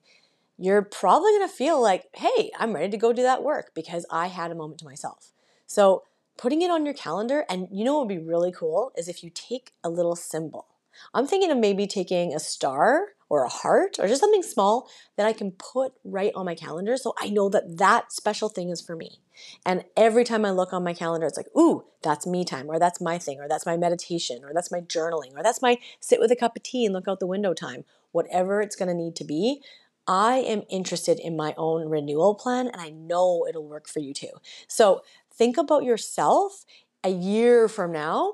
you're 0.58 0.82
probably 0.82 1.38
to 1.38 1.48
feel 1.48 1.80
like, 1.80 2.06
hey, 2.16 2.50
I'm 2.58 2.74
ready 2.74 2.90
to 2.90 2.98
go 2.98 3.14
do 3.14 3.22
that 3.22 3.44
work 3.44 3.72
because 3.76 4.08
I 4.10 4.28
had 4.28 4.50
a 4.50 4.56
moment 4.56 4.80
to 4.80 4.86
myself. 4.86 5.34
So 5.68 6.04
putting 6.38 6.62
it 6.62 6.72
on 6.72 6.86
your 6.86 6.94
calendar. 6.94 7.46
And 7.50 7.68
you 7.72 7.84
know 7.86 7.98
what 7.98 8.08
would 8.08 8.16
be 8.16 8.24
really 8.24 8.52
cool 8.52 8.92
is 8.96 9.08
if 9.08 9.24
you 9.24 9.30
take 9.30 9.74
a 9.84 9.90
little 9.90 10.16
symbol. 10.16 10.68
I'm 11.14 11.28
thinking 11.28 11.52
of 11.52 11.58
maybe 11.58 11.88
taking 11.88 12.34
a 12.34 12.40
star 12.40 13.10
or 13.30 13.44
a 13.44 13.50
heart 13.50 13.98
or 14.00 14.08
just 14.08 14.22
something 14.22 14.44
small 14.44 14.88
that 15.18 15.26
I 15.26 15.34
can 15.34 15.52
put 15.52 15.94
right 16.04 16.32
on 16.36 16.46
my 16.46 16.54
calendar 16.54 16.98
so 16.98 17.16
I 17.20 17.30
know 17.30 17.50
that 17.50 17.78
that 17.78 18.12
special 18.12 18.48
thing 18.48 18.70
is 18.70 18.80
for 18.80 18.96
me. 18.96 19.22
And 19.66 19.86
every 19.98 20.24
time 20.24 20.46
I 20.46 20.52
look 20.52 20.72
on 20.72 20.84
my 20.84 20.94
calendar, 20.94 21.26
it's 21.26 21.38
like, 21.38 21.50
ooh, 21.58 21.86
that's 22.04 22.28
me 22.28 22.46
time, 22.46 22.70
or 22.70 22.78
that's 22.78 23.02
my 23.02 23.18
thing, 23.18 23.40
or 23.40 23.48
that's 23.48 23.66
my 23.66 23.76
meditation, 23.76 24.44
or 24.44 24.54
that's 24.54 24.72
my 24.72 24.82
journaling, 24.82 25.36
or 25.36 25.42
that's 25.42 25.64
my 25.64 25.80
sit 26.00 26.20
with 26.20 26.32
a 26.32 26.36
cup 26.36 26.56
of 26.56 26.62
tea 26.62 26.86
and 26.86 26.94
look 26.94 27.08
out 27.08 27.20
the 27.20 27.26
window 27.26 27.56
time. 27.56 27.86
Whatever 28.12 28.62
it's 28.62 28.76
going 28.76 28.90
to 28.90 28.94
need 28.94 29.16
to 29.16 29.24
be, 29.24 29.64
I 30.06 30.36
am 30.38 30.64
interested 30.70 31.20
in 31.20 31.38
my 31.38 31.54
own 31.58 31.88
renewal 31.88 32.36
plan 32.36 32.68
and 32.68 32.82
I 32.82 32.90
know 32.90 33.48
it'll 33.48 33.68
work 33.68 33.88
for 33.88 34.00
you 34.00 34.14
too. 34.14 34.32
So 34.68 35.02
think 35.38 35.58
about 35.58 35.84
yourself 35.84 36.66
a 37.04 37.10
year 37.10 37.68
from 37.68 37.92
now 37.92 38.34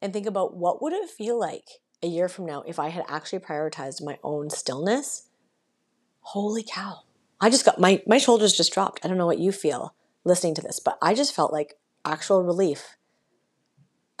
and 0.00 0.12
think 0.12 0.26
about 0.26 0.56
what 0.56 0.82
would 0.82 0.92
it 0.92 1.08
feel 1.08 1.38
like 1.38 1.68
a 2.02 2.06
year 2.06 2.28
from 2.28 2.46
now 2.46 2.62
if 2.66 2.78
I 2.78 2.88
had 2.88 3.04
actually 3.08 3.40
prioritized 3.40 4.04
my 4.04 4.18
own 4.22 4.50
stillness. 4.50 5.28
Holy 6.20 6.62
cow. 6.62 7.00
I 7.40 7.50
just 7.50 7.64
got 7.64 7.80
my 7.80 8.02
my 8.06 8.18
shoulders 8.18 8.56
just 8.56 8.72
dropped. 8.72 9.00
I 9.04 9.08
don't 9.08 9.18
know 9.18 9.26
what 9.26 9.38
you 9.38 9.52
feel 9.52 9.94
listening 10.24 10.54
to 10.56 10.62
this, 10.62 10.80
but 10.80 10.98
I 11.00 11.14
just 11.14 11.34
felt 11.34 11.52
like 11.52 11.74
actual 12.04 12.42
relief 12.42 12.96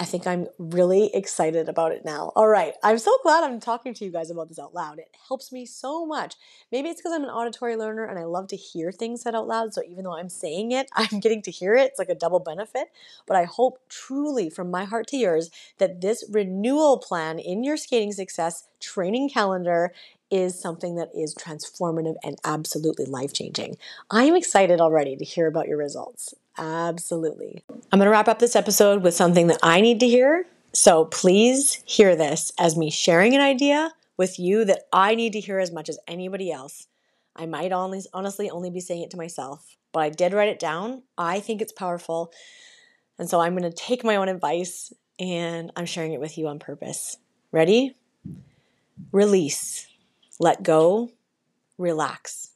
I 0.00 0.04
think 0.06 0.26
I'm 0.26 0.46
really 0.58 1.14
excited 1.14 1.68
about 1.68 1.92
it 1.92 2.06
now. 2.06 2.32
All 2.34 2.48
right. 2.48 2.72
I'm 2.82 2.96
so 2.96 3.14
glad 3.22 3.44
I'm 3.44 3.60
talking 3.60 3.92
to 3.92 4.04
you 4.06 4.10
guys 4.10 4.30
about 4.30 4.48
this 4.48 4.58
out 4.58 4.72
loud. 4.74 4.98
It 4.98 5.14
helps 5.28 5.52
me 5.52 5.66
so 5.66 6.06
much. 6.06 6.36
Maybe 6.72 6.88
it's 6.88 7.02
because 7.02 7.12
I'm 7.12 7.22
an 7.22 7.28
auditory 7.28 7.76
learner 7.76 8.06
and 8.06 8.18
I 8.18 8.24
love 8.24 8.48
to 8.48 8.56
hear 8.56 8.92
things 8.92 9.20
said 9.20 9.34
out 9.34 9.46
loud. 9.46 9.74
So 9.74 9.82
even 9.86 10.04
though 10.04 10.16
I'm 10.16 10.30
saying 10.30 10.72
it, 10.72 10.88
I'm 10.96 11.20
getting 11.20 11.42
to 11.42 11.50
hear 11.50 11.74
it. 11.74 11.88
It's 11.88 11.98
like 11.98 12.08
a 12.08 12.14
double 12.14 12.40
benefit. 12.40 12.90
But 13.26 13.36
I 13.36 13.44
hope 13.44 13.78
truly 13.90 14.48
from 14.48 14.70
my 14.70 14.84
heart 14.84 15.06
to 15.08 15.18
yours 15.18 15.50
that 15.76 16.00
this 16.00 16.24
renewal 16.30 16.96
plan 16.96 17.38
in 17.38 17.62
your 17.62 17.76
skating 17.76 18.12
success 18.12 18.68
training 18.80 19.28
calendar 19.28 19.92
is 20.30 20.58
something 20.58 20.94
that 20.94 21.10
is 21.14 21.34
transformative 21.34 22.14
and 22.24 22.36
absolutely 22.44 23.04
life 23.04 23.34
changing. 23.34 23.76
I'm 24.10 24.34
excited 24.34 24.80
already 24.80 25.16
to 25.16 25.24
hear 25.24 25.46
about 25.46 25.68
your 25.68 25.76
results. 25.76 26.34
Absolutely. 26.60 27.64
I'm 27.70 27.98
going 27.98 28.04
to 28.04 28.10
wrap 28.10 28.28
up 28.28 28.38
this 28.38 28.54
episode 28.54 29.02
with 29.02 29.14
something 29.14 29.46
that 29.46 29.58
I 29.62 29.80
need 29.80 29.98
to 30.00 30.06
hear. 30.06 30.44
So 30.74 31.06
please 31.06 31.82
hear 31.86 32.14
this 32.14 32.52
as 32.58 32.76
me 32.76 32.90
sharing 32.90 33.34
an 33.34 33.40
idea 33.40 33.94
with 34.18 34.38
you 34.38 34.66
that 34.66 34.82
I 34.92 35.14
need 35.14 35.32
to 35.32 35.40
hear 35.40 35.58
as 35.58 35.72
much 35.72 35.88
as 35.88 35.98
anybody 36.06 36.52
else. 36.52 36.86
I 37.34 37.46
might 37.46 37.72
only, 37.72 38.02
honestly 38.12 38.50
only 38.50 38.68
be 38.68 38.80
saying 38.80 39.02
it 39.02 39.10
to 39.12 39.16
myself, 39.16 39.78
but 39.92 40.00
I 40.00 40.10
did 40.10 40.34
write 40.34 40.50
it 40.50 40.58
down. 40.58 41.02
I 41.16 41.40
think 41.40 41.62
it's 41.62 41.72
powerful. 41.72 42.30
And 43.18 43.28
so 43.28 43.40
I'm 43.40 43.56
going 43.56 43.70
to 43.70 43.76
take 43.76 44.04
my 44.04 44.16
own 44.16 44.28
advice 44.28 44.92
and 45.18 45.72
I'm 45.76 45.86
sharing 45.86 46.12
it 46.12 46.20
with 46.20 46.36
you 46.36 46.46
on 46.46 46.58
purpose. 46.58 47.16
Ready? 47.52 47.96
Release, 49.12 49.88
let 50.38 50.62
go, 50.62 51.10
relax, 51.78 52.50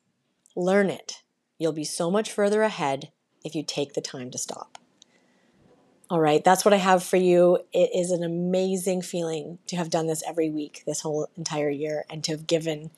learn 0.54 0.90
it. 0.90 1.22
You'll 1.58 1.72
be 1.72 1.84
so 1.84 2.10
much 2.10 2.30
further 2.30 2.62
ahead 2.62 3.10
if 3.44 3.54
you 3.54 3.62
take 3.62 3.92
the 3.92 4.00
time 4.00 4.30
to 4.30 4.38
stop. 4.38 4.78
All 6.10 6.20
right, 6.20 6.44
that's 6.44 6.64
what 6.64 6.74
I 6.74 6.78
have 6.78 7.02
for 7.02 7.16
you. 7.16 7.58
It 7.72 7.90
is 7.94 8.10
an 8.10 8.22
amazing 8.22 9.02
feeling 9.02 9.58
to 9.66 9.76
have 9.76 9.90
done 9.90 10.06
this 10.06 10.22
every 10.26 10.50
week 10.50 10.82
this 10.86 11.00
whole 11.00 11.28
entire 11.36 11.70
year 11.70 12.04
and 12.10 12.22
to 12.24 12.32
have 12.32 12.46
given 12.46 12.90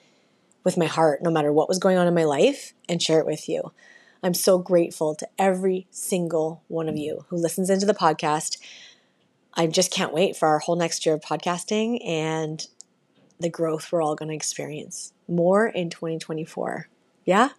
with 0.64 0.76
my 0.76 0.86
heart 0.86 1.22
no 1.22 1.30
matter 1.30 1.52
what 1.52 1.68
was 1.68 1.78
going 1.78 1.96
on 1.96 2.08
in 2.08 2.14
my 2.14 2.24
life 2.24 2.74
and 2.88 3.00
share 3.00 3.20
it 3.20 3.26
with 3.26 3.48
you. 3.48 3.72
I'm 4.22 4.34
so 4.34 4.58
grateful 4.58 5.14
to 5.14 5.28
every 5.38 5.86
single 5.90 6.62
one 6.66 6.88
of 6.88 6.96
you 6.96 7.24
who 7.28 7.36
listens 7.36 7.70
into 7.70 7.86
the 7.86 7.94
podcast. 7.94 8.58
I 9.54 9.68
just 9.68 9.92
can't 9.92 10.12
wait 10.12 10.36
for 10.36 10.48
our 10.48 10.58
whole 10.58 10.74
next 10.74 11.06
year 11.06 11.14
of 11.14 11.20
podcasting 11.20 12.04
and 12.04 12.66
the 13.38 13.48
growth 13.48 13.92
we're 13.92 14.02
all 14.02 14.16
going 14.16 14.30
to 14.30 14.34
experience 14.34 15.12
more 15.28 15.66
in 15.66 15.90
2024. 15.90 16.88
Yeah, 17.24 17.50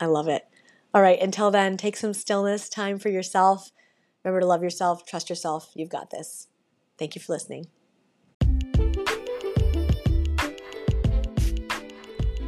I 0.00 0.06
love 0.06 0.26
it. 0.26 0.46
All 0.94 1.00
right, 1.00 1.18
until 1.22 1.50
then, 1.50 1.78
take 1.78 1.96
some 1.96 2.12
stillness 2.12 2.68
time 2.68 2.98
for 2.98 3.08
yourself. 3.08 3.70
Remember 4.22 4.40
to 4.40 4.46
love 4.46 4.62
yourself, 4.62 5.06
trust 5.06 5.30
yourself. 5.30 5.70
You've 5.74 5.88
got 5.88 6.10
this. 6.10 6.48
Thank 6.98 7.14
you 7.14 7.20
for 7.22 7.32
listening. 7.32 7.68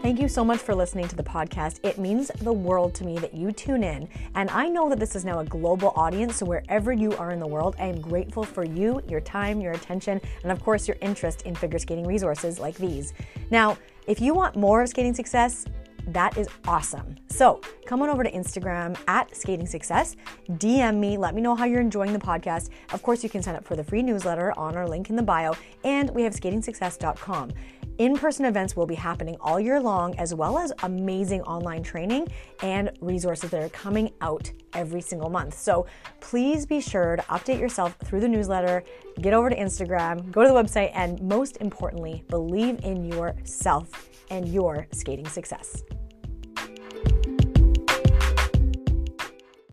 Thank 0.03 0.21
you 0.21 0.29
so 0.29 0.45
much 0.45 0.61
for 0.61 0.75
listening 0.75 1.09
to 1.09 1.17
the 1.17 1.23
podcast. 1.23 1.81
It 1.83 1.97
means 1.97 2.31
the 2.43 2.53
world 2.53 2.95
to 2.97 3.05
me 3.05 3.17
that 3.17 3.33
you 3.33 3.51
tune 3.51 3.83
in. 3.83 4.07
And 4.35 4.51
I 4.51 4.69
know 4.69 4.91
that 4.91 5.01
this 5.01 5.17
is 5.17 5.25
now 5.25 5.39
a 5.39 5.45
global 5.47 5.95
audience. 5.97 6.37
So 6.37 6.45
wherever 6.45 6.93
you 6.93 7.13
are 7.17 7.31
in 7.31 7.41
the 7.41 7.47
world, 7.47 7.75
I 7.79 7.87
am 7.87 7.99
grateful 8.03 8.45
for 8.45 8.63
you, 8.63 9.01
your 9.09 9.23
time, 9.23 9.63
your 9.63 9.73
attention, 9.73 10.21
and 10.43 10.53
of 10.53 10.63
course, 10.63 10.87
your 10.87 10.99
interest 11.01 11.43
in 11.43 11.55
figure 11.55 11.79
skating 11.79 12.07
resources 12.07 12.59
like 12.59 12.77
these. 12.77 13.15
Now, 13.51 13.79
if 14.07 14.21
you 14.21 14.35
want 14.35 14.55
more 14.55 14.83
of 14.83 14.91
skating 14.91 15.15
success, 15.15 15.65
that 16.09 16.37
is 16.37 16.49
awesome. 16.67 17.17
So 17.29 17.61
come 17.87 18.03
on 18.03 18.09
over 18.09 18.23
to 18.25 18.31
Instagram 18.31 18.99
at 19.09 19.35
Skating 19.35 19.67
Success, 19.67 20.17
DM 20.51 20.99
me, 20.99 21.17
let 21.17 21.35
me 21.35 21.43
know 21.43 21.55
how 21.55 21.64
you're 21.64 21.81
enjoying 21.81 22.12
the 22.12 22.19
podcast. 22.19 22.71
Of 22.93 23.03
course, 23.03 23.23
you 23.23 23.31
can 23.31 23.43
sign 23.43 23.57
up 23.57 23.64
for 23.64 23.77
the 23.77 23.85
free 23.85 24.03
newsletter 24.03 24.53
on 24.59 24.77
our 24.77 24.88
link 24.88 25.11
in 25.11 25.17
the 25.17 25.23
bio, 25.23 25.55
and 25.85 26.11
we 26.11 26.23
have 26.23 26.35
skatingsuccess.com. 26.35 27.53
In 27.99 28.17
person 28.17 28.45
events 28.45 28.75
will 28.75 28.87
be 28.87 28.97
happening 28.97 29.37
all 29.41 29.61
year 29.61 29.79
long, 29.79 30.19
as 30.19 30.35
well 30.35 30.59
as 30.59 30.73
amazing 30.83 31.43
online 31.43 31.85
training 31.85 32.27
and 32.61 32.91
resources 33.01 33.51
that 33.51 33.63
are 33.63 33.69
coming 33.69 34.11
out 34.21 34.51
every 34.73 35.01
single 35.01 35.31
month. 35.31 35.57
So 35.57 35.87
please 36.19 36.67
be 36.67 36.81
sure 36.81 37.15
to 37.15 37.23
update 37.23 37.61
yourself 37.61 37.97
through 38.05 38.19
the 38.19 38.29
newsletter, 38.29 38.83
get 39.21 39.33
over 39.33 39.49
to 39.49 39.57
Instagram, 39.57 40.33
go 40.33 40.43
to 40.43 40.49
the 40.49 40.55
website, 40.55 40.91
and 40.95 41.23
most 41.23 41.59
importantly, 41.59 42.25
believe 42.31 42.81
in 42.85 43.05
yourself 43.05 44.11
and 44.29 44.49
your 44.49 44.89
skating 44.91 45.29
success. 45.29 45.85